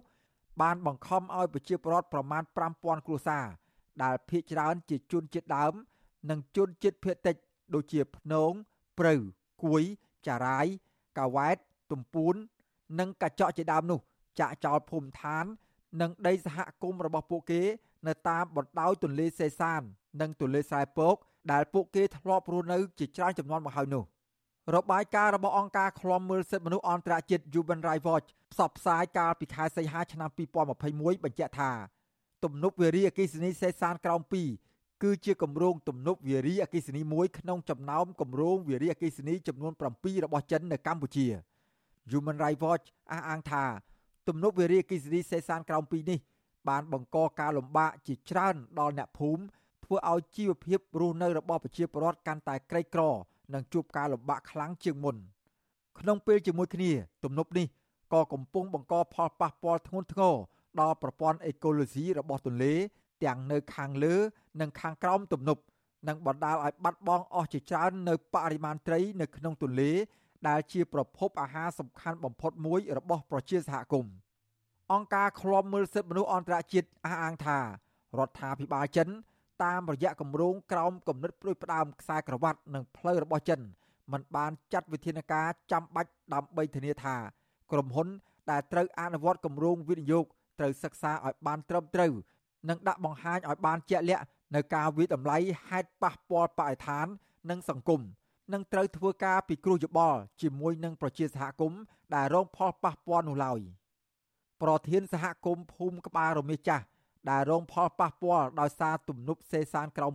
[0.61, 2.43] បានបង្ខំឲ្យប្រជាពលរដ្ឋប្រមាណ
[2.76, 3.45] 5000គ្រួសារ
[4.03, 5.74] ដែលភ ieck ច្រើនជាជនជាតិដើម
[6.30, 7.36] និងជនជាតិភាគតិច
[7.74, 8.51] ដូចជាភ្នង
[8.99, 9.13] ព្រៅ
[9.63, 9.84] គួយ
[10.28, 10.67] ចារាយ
[11.17, 11.57] កាវ៉ែត
[11.91, 12.36] ទំពួន
[12.99, 13.99] និងកញ្ចក់ជាដើមនោះ
[14.39, 15.45] ចាក់ចោលភូមិឋាន
[16.01, 17.61] និងដីសហគមន៍របស់ពួកគេ
[18.07, 19.82] នៅតាមបណ្ដោយទន្លេសេសាន
[20.21, 21.15] និងទន្លេស្រែពក
[21.51, 24.03] ដែលពួកគេធ្លាប់រស់នៅជាច្រើនចំនួនមកហើយនោះ
[24.75, 30.29] របាយការណ៍របស់អង្គការឃ្លាំមើលសិទ្ធិមនុស្សអន្តរជាតិ Human Rights Watch ផ្សព្វផ្សាយកាលពីខែសីហាឆ្នាំ
[30.77, 31.71] 2021បញ្ជាក់ថា
[32.43, 34.21] ទំនប់វារីអគ្គិសនីសេសានក្រោម
[34.63, 41.27] 2គឺជាគម្រោងទំនប់វារីអគ្គិសនីមួយក្នុងចំណោមគម្រោងវារីអគ្គិសនីចំនួន7របស់ចិននៅកម្ពុជា
[42.11, 43.65] Human Rights Watch អះអាងថា
[44.28, 46.19] ទំនប់វារីអគ្គិសនីសេសានក្រោម2នេះ
[46.69, 49.41] បានបង្កការលំបាកជាច្រើនដល់អ្នកភូមិ
[49.86, 53.01] ធ្វើឲ្យជីវភាពរស់នៅរបស់ប្រជាពលរដ្ឋកាន់តែក្រីក្រ
[53.53, 55.15] និងជួបការលំបាកខ្លាំងជាងមុន
[55.99, 56.91] ក្នុងពេលជាមួយគ្នា
[57.24, 57.67] ទំនប់នេះ
[58.13, 60.36] ក៏កំពុងបង្កផលប៉ះពាល់ធ្ងន់ធ្ងរ
[60.82, 62.74] ដល់ប្រព័ន្ធអេកូឡូស៊ីរបស់ទន្លេ
[63.24, 64.15] ទាំងនៅខាងលើ
[64.61, 65.61] និងខាងក្រោមទំនប់
[66.07, 69.91] និងបណ្ដាលឲ្យបាត់បង់អស់ជាច្រើននៅបរិមាណត្រីនៅក្នុងទន្លេ
[70.47, 74.13] ដែលជាប្រភពអាហារសំខាន់បំផុតមួយរបស់ប្រជាសហគមន៍
[74.91, 77.65] អង្គការឃ្លាំមើលសិទ្ធិមនុស្សអន្តរជាតិអះអាងថារ
[78.27, 79.09] ដ្ឋាភិបាលចិន
[79.63, 83.61] តាមរយៈគម្រោងក្រោមគំនិតព្រួយផ្ដើមខ្សែក្រវ៉ាត់និងផ្លូវរបស់ចិន
[84.11, 87.15] มันបានចាត់វិធានការចាំបាច់ដើម្បីធានាថា
[87.71, 88.07] ក្រុមហ៊ុន
[88.51, 90.25] ដែលត្រូវអនុវត្តគម្រោងវិនិយោគ
[90.59, 92.11] ត្រូវសិក្សាឲ្យបានត្រឹមត្រូវ
[92.69, 94.23] និងដាក់បង្ហាញឲ្យបានជាក់លាក់
[94.55, 95.37] នៅការវិតម្លៃ
[95.67, 97.07] ហេតុប៉ះពាល់បរិស្ថាន
[97.49, 98.01] និងសង្គម
[98.53, 101.81] និងត្រូវធ្វើការពិគ្រោះយោបល់ជាមួយនឹងប្រជាសហគមន៍
[102.15, 103.59] ដែលរងផលប៉ះពាល់នោះឡើយ
[104.61, 106.85] ប្រធានសហគមន៍ភូមិក្បាលរមាសចាស់
[107.29, 110.13] ដែលរងផលប៉ះពាល់ដោយសារទំនប់សេសានក្រោម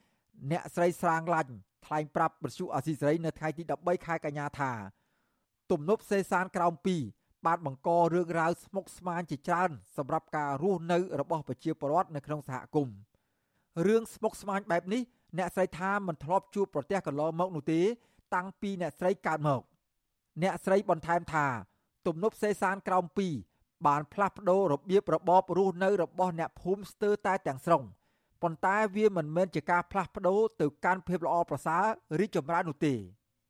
[0.00, 1.52] 2អ្នកស្រីស្រាងឡាញ់
[1.86, 4.72] ថ្លែងប្រាប់បទសុអសីសេរីនៅថ្ងៃទី13ខែកញ្ញាថា
[5.70, 6.74] ទំនប់សេសានក្រោម
[7.10, 12.96] 2បានបង្ករឿងរ៉ាវស្មុគស្មាញជាច្រើនសម្រាប់ការរស់នៅរបស់ប្រជាពលរដ្ឋនៅក្នុងសហគមន៍
[13.86, 15.02] រឿងស្មុគស្មាញបែបនេះ
[15.36, 17.80] អ្នកស្រីថាមិនធ្លាប់ជួបប្រទះកន្លងមកនោះទេ
[18.34, 19.62] តាំងពីអ្នកស្រីកើតមក
[20.42, 21.46] អ្នកស្រីបន្ថែមថា
[22.06, 23.04] ទំនប់សេសានក្រោម
[23.46, 27.82] 2បានផ្លាស់ប្ដូររបៀបរបបរស់នៅរបស់អ្នកភូមិស្ទើរតែទាំងស្រុង
[28.42, 31.84] ប៉ុន្តែវាមិនមែនជាការផ្លាស់ប្ដូរទៅកាន់ភាពល្អប្រសើរ
[32.18, 32.94] រីកចម្រើននោះទេ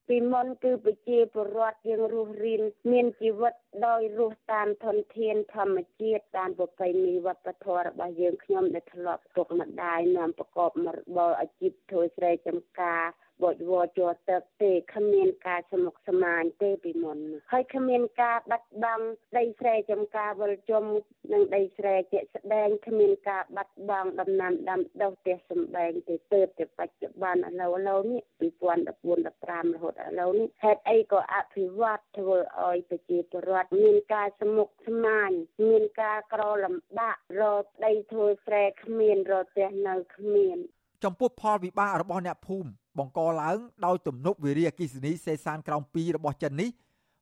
[0.09, 3.55] ពីមុនគឺប្រជាពលរដ្ឋយើងរស់រៀនមានជីវិត
[3.87, 13.03] ដោយរស់តាមធនធានធម្មជាតិតាមប្រពៃណីវប្បធម៌របស់យើងខ្ញុំដែលធ្លាប់ទុកម្ដាយនាំប្រកបរបរអាជីពធ្វើស្រែចម្ការ
[13.43, 17.19] បោចវជាប់ទឹកទេគ្មានការស្មុគស្មាញទេពីមុន
[17.53, 19.05] ហើយគ្មានការបាត់បង់
[19.39, 20.85] ដីស្រែចម្ការវិលជុំ
[21.33, 35.31] និងដីស្រែជាក់ស្ដែងគ្មានការបាត់បង់ដំណាំដាំដុះផ្ទះសម្បែងទេទើបតែបច្ចុប្បន្នឥឡូវឥឡូវនេះ2014 15រហូតឥឡូវនេះហេតុអីក៏អភិវឌ្ឍធ្វើឲ្យប្រជាពលរដ្ឋមានការស្មុគស្មាញ
[35.69, 40.59] មានការក្រលំបាករកដីធ្វើស្រែគ្មានរកផ្ទះនៅគ្មាន
[41.05, 46.69] ចំពោះផលវិបាករបស់អ្នកភូមិ បង្កឡើងដោយទំនប់វារីអគ្គិសនីសេសានក្រោម2របស់ចិននេះ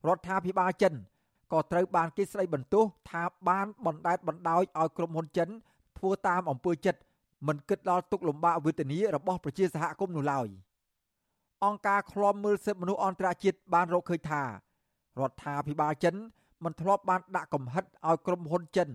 [0.09, 0.95] រដ្ឋាភិបាលចិន
[1.53, 5.49] ក៏ត្រូវបានគេស្ដីបន្ទោសថាបានបណ្តែតបណ្ដោយឲ្យក្រុមហ៊ុនចិន
[5.99, 7.01] ធ្វើតាមអំពើចិត្ត
[7.47, 10.49] មិនគិតដល់ទុកលំបាកវេទនារបស់ប្រជាសហគមន៍នោះឡើយ
[11.65, 14.49] អង្គការឃ្លាំមើលសិទ្ធិមនុស្សអន្តរជាតិបានរកឃើញថារ
[15.31, 16.15] ដ្ឋាភិបាលចិន
[16.65, 18.89] មិនធ្លាប់បានដាក់កំហិតឲ្យក្រុមហ៊ុនចិន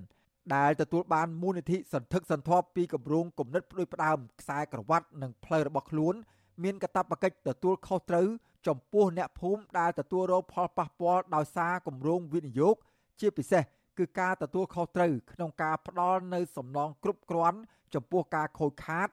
[0.55, 6.15] ដែលទទួលបានមូលនិធិសន្ធឹកសន្ធាប់ពីគម្រោងគំនិតផ្ដួចផ្ដើមខ្សែក្រវ៉ាត់និងផ្លូវរបស់ខ្លួន
[6.63, 8.27] មានកាតព្វកិច្ចទទួលខុសត្រូវ
[8.67, 12.75] ចំពោះអ្នកភូមិដែលទទួលរងផលប៉ះពាល់ដោយសារគម្រោងវិនិយោគ
[13.19, 13.63] ជាពិសេស
[13.97, 17.59] គឺការទទួលខុសត្រូវក្នុងការផ្ដល់នៅសំណងគ្រប់គ្រាន់
[17.93, 19.07] ចំពោះការខូចខាត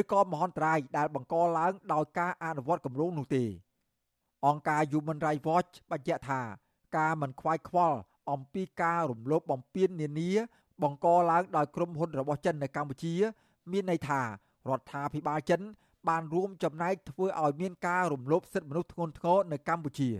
[0.00, 3.44] ឬក៏មហន្តរាយដែលបង្កឡើងដោយការអនុវត្តគម្រោងនោះទេ
[4.46, 6.40] អង្គការ Human Rights Watch បញ្ជាក់ថា
[6.96, 7.98] ការមិនខ្វាយខ្វល់
[8.30, 10.30] អំពីការរំលោភបំពាននានា
[10.82, 13.14] បង្កឡើងដោយក្រុមហ៊ុនរបស់ចិននៅកម្ពុជា
[13.72, 14.26] មានន័យថារ
[14.78, 15.60] ដ្ឋាភិបាលចិន
[16.08, 20.10] បានរួមចំណែកធ្វើឲ្យមានការរំលោភសិទ្ធិមនុស្សធ្ងន់ធ្ងរនៅកម្ពុជា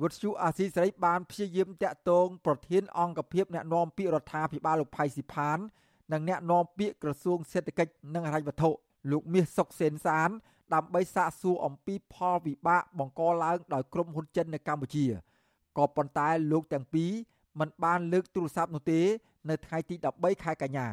[0.00, 5.58] វុទ្ធុអាស៊ីសេរីបានព្យាយាមតាក់ទងប្រធានអង្គភិបអ្នកណែនាំពាក្យរដ្ឋាភិបាលលោកផៃស៊ីផាន
[6.12, 8.70] និងអ្នកណែនាំពាក្យក្រសួងសេដ្ឋកិច្ចនិងហិរញ្ញវត្ថុ
[9.10, 10.30] លោកមាសសុកសេនសាន
[10.74, 15.06] ដើម្បីសាកសួរអំពីផលវិបាកបង្កឡើងដោយក្រុមហ៊ុនចិននៅកម្ពុជា
[15.78, 17.10] ក៏ប៉ុន្តែលោកទាំងពីរ
[17.60, 19.00] មិនបានលើកទូរស័ព្ទនោះទេ
[19.48, 20.88] នៅថ្ងៃទី13ខែកញ្ញា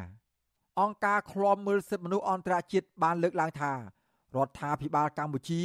[0.79, 3.73] អង្គការឃ្លាំមើលសិទ្ធិមនុស្សអន្តរជាតិបានលើកឡើងថា
[4.35, 5.61] រដ្ឋាភិបាលកម្ពុជា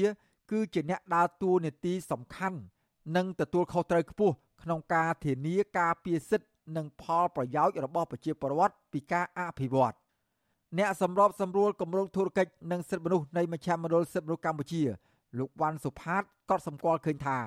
[0.50, 2.58] គឺជាអ្នកដើរតួនាទីសំខាន់
[3.16, 9.94] និងទទួលខុសត្រូវខ្ពស់ក្នុងការធានាការពារសិទ្ធិនិងផលប្រយោជន៍របស់ប្រជាពលរដ្ឋពីការអភិវឌ្ឍ
[10.78, 14.82] អ្នកសម្របសម្រួលគម្រោងធុរកិច្ចនិងសិទ្ធិមនុស្សនៃមជ្ឈមណ្ឌលសិទ្ធិមនុស្សកម្ពុជា
[15.38, 17.38] លោកវ៉ាន់សុផាតក៏សម្គាល់ឃើញថា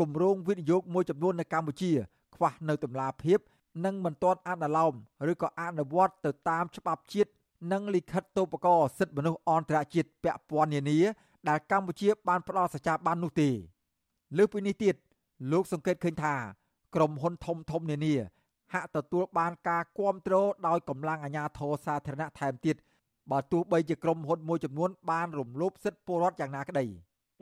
[0.00, 1.92] គម្រោងវិនិយោគមួយចំនួននៅកម្ពុជា
[2.34, 3.38] ខ្វះនៅតម្លាភាព
[3.84, 4.94] និងមិនទាន់អនុលោម
[5.30, 7.30] ឬក៏អនុវត្តទៅតាមច្បាប់ជាតិ
[7.72, 8.66] និងលិខិតតូបក
[8.98, 10.98] សិទ្ធិមនុស្សអន្តរជាតិពាក់ព័ន្ធនានា
[11.48, 13.50] ដែលកម្ពុជាបានផ្ដល់សច្ចាប័ននោះទេ
[14.36, 14.94] លើពីនេះទៀត
[15.52, 16.34] លោកសង្កេតឃើញថា
[16.94, 18.14] ក្រុមហ៊ុនធំធំនានា
[18.74, 22.76] ហាក់ទទួលបានការគ្រប់គ្រងដោយកម្លាំងអាជ្ញាធរសាធារណៈថែមទៀត
[23.30, 26.86] បើទោះបីជាក្រុមហ៊ុនមួយចំនួនបានរំលោភសិទ្ធិពលរដ្ឋយ៉ាងណាក្តី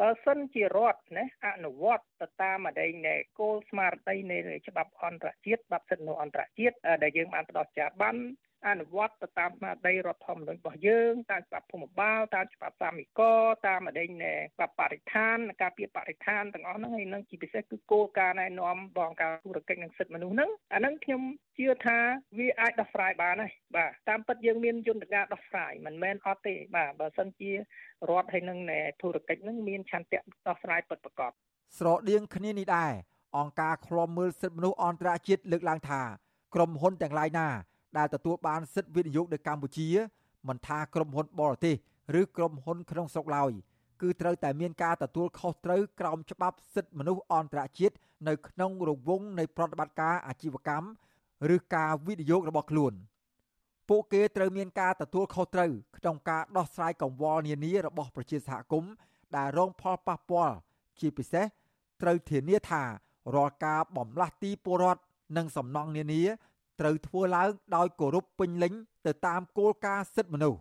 [0.00, 4.38] បើសិនជារដ្ឋណាអនុវត្តទៅតាមអតីនៃគោលស្មារតីនៃ
[4.68, 8.14] ច្បាប់អន្តរជាតិច្បាប់សិទ្ធិមនុស្សអន្តរជាតិដែលយើងបានផ្ដោតចាប័ន
[8.68, 13.20] អនុវត្តទៅតាមស្មារតីរដ្ឋធម្មនុញ្ញរបស់យើងតាមច្បាប់ភូមិបាលតាមច្បាប់សាមីក
[13.66, 21.22] តាមអតីនៃច្បាប់បរិស្ថានការពារបរិស្ថានទាំងអស់ហ្នឹងហើយនឹងជាពិសេសគឺគោលការណ៍ណែនាំបងការធុរកិច្ចនិងសិទ្ធិមនុស្សហ្នឹងអាហ្នឹងខ្ញុំ
[21.58, 21.98] ជឿថា
[22.38, 27.56] វាអាចដោះស្រាយបានហើយបាទតាមពិតយើងមានយន្តការដោះស្រាយមិនមែនអត់ទេបាទបើសិនជារ
[28.20, 28.58] ដ្ឋហើយនឹង
[29.02, 31.32] ធុរកិច្ចហ្នឹងមានឆន្ទៈដោះស្រាយពិតប្រាកដ
[31.78, 32.92] ស្រដៀងគ្នានេះដែរ
[33.36, 36.02] អង្គការឃ្លាំមើលសិទ្ធិមនុស្សអន្តរជាតិលើកឡើងថា
[36.54, 37.48] ក្រុមហ៊ុនទាំងឡាយណា
[37.96, 39.88] ដែលទទួលបានសិទ្ធិវិនិយោគនៅកម្ពុជា
[40.48, 41.74] មិនថាក្រុមហ៊ុនបរទេស
[42.20, 43.52] ឬក្រុមហ៊ុនក្នុងស្រុកឡើយ
[44.02, 47.94] គឺត្រូវតែមានការទទួលខុសត្រូវក្រោមច្បាប់សិទ្ធិមនុស្សអន្តរជាតិ
[48.28, 50.88] នៅក្នុងរង្វង់នៃប្រតិបត្តិការអាជីវកម្ម
[51.54, 52.92] ឬការវិនិយោគរបស់ខ្លួន
[53.88, 58.92] ពួកគេត្រូវមានការទទួលខុសត្រូវក្នុងការដោះស្រាយកង្វល់នានារបស់ប្រជាសហគមន៍
[59.36, 60.56] ដែលរងផលប៉ះពាល់
[61.00, 61.46] ជាពិសេស
[62.02, 62.82] ត្រូវធានាថា
[63.34, 65.02] រាល់ការបំលាស់ទីពលរដ្ឋ
[65.36, 66.22] និងសំណង់នានា
[66.80, 68.72] ត្រូវធ្វើឡើងដោយគោរពពេញលេញ
[69.06, 70.60] ទៅតាមគោលការណ៍សិទ្ធិមនុស្ស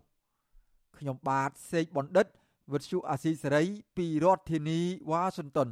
[0.97, 2.27] ខ្ញុំបាទសេកបណ្ឌិត
[2.73, 3.63] វិទ្យុអាស៊ីសេរី
[3.97, 5.69] ពីរដ្ឋធានីវ៉ាស៊ីនតោន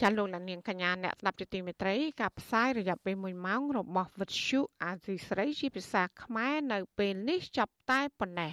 [0.00, 8.52] ចាលោកលានាងកញ្ញាអ្នកស្ដាប់ជាទីមេត្រីការផ្សាយរយៈពេល1ម៉ោងរបស់វិទ្យុអាស៊ីសេរីជាភាសាខ្មែរនៅពេលនេះចាប់តែប៉ុណ្ណេះ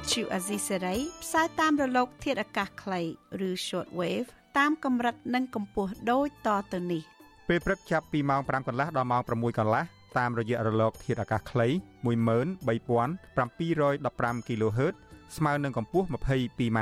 [0.00, 3.00] វិទ្យុអាស៊ីសេរីផ្សាយតាមរលក ធាតុអាកាសខ្លី
[3.48, 4.28] ឬ short wave
[4.58, 7.02] តាមកម្រិតនិងកម្ពស់ដូចតទៅនេះ
[7.48, 9.84] ពេលព្រឹកចាប់ពីម៉ោង5កន្លះដល់ម៉ោង6កន្លះ
[10.18, 11.68] តាមរយៈរលក ធាតុអាកាសខ្លី
[12.04, 14.94] 13715 kHz
[15.36, 16.78] ស្មើនឹងកម្ពស់ 22m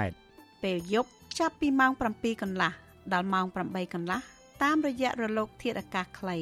[0.65, 2.73] ពេលយប់ចាប់ពីម៉ោង7កន្លះ
[3.13, 4.21] ដល់ម៉ោង8កន្លះ
[4.63, 6.37] តាមរយៈរលក ធាតុអាកាសខ្លី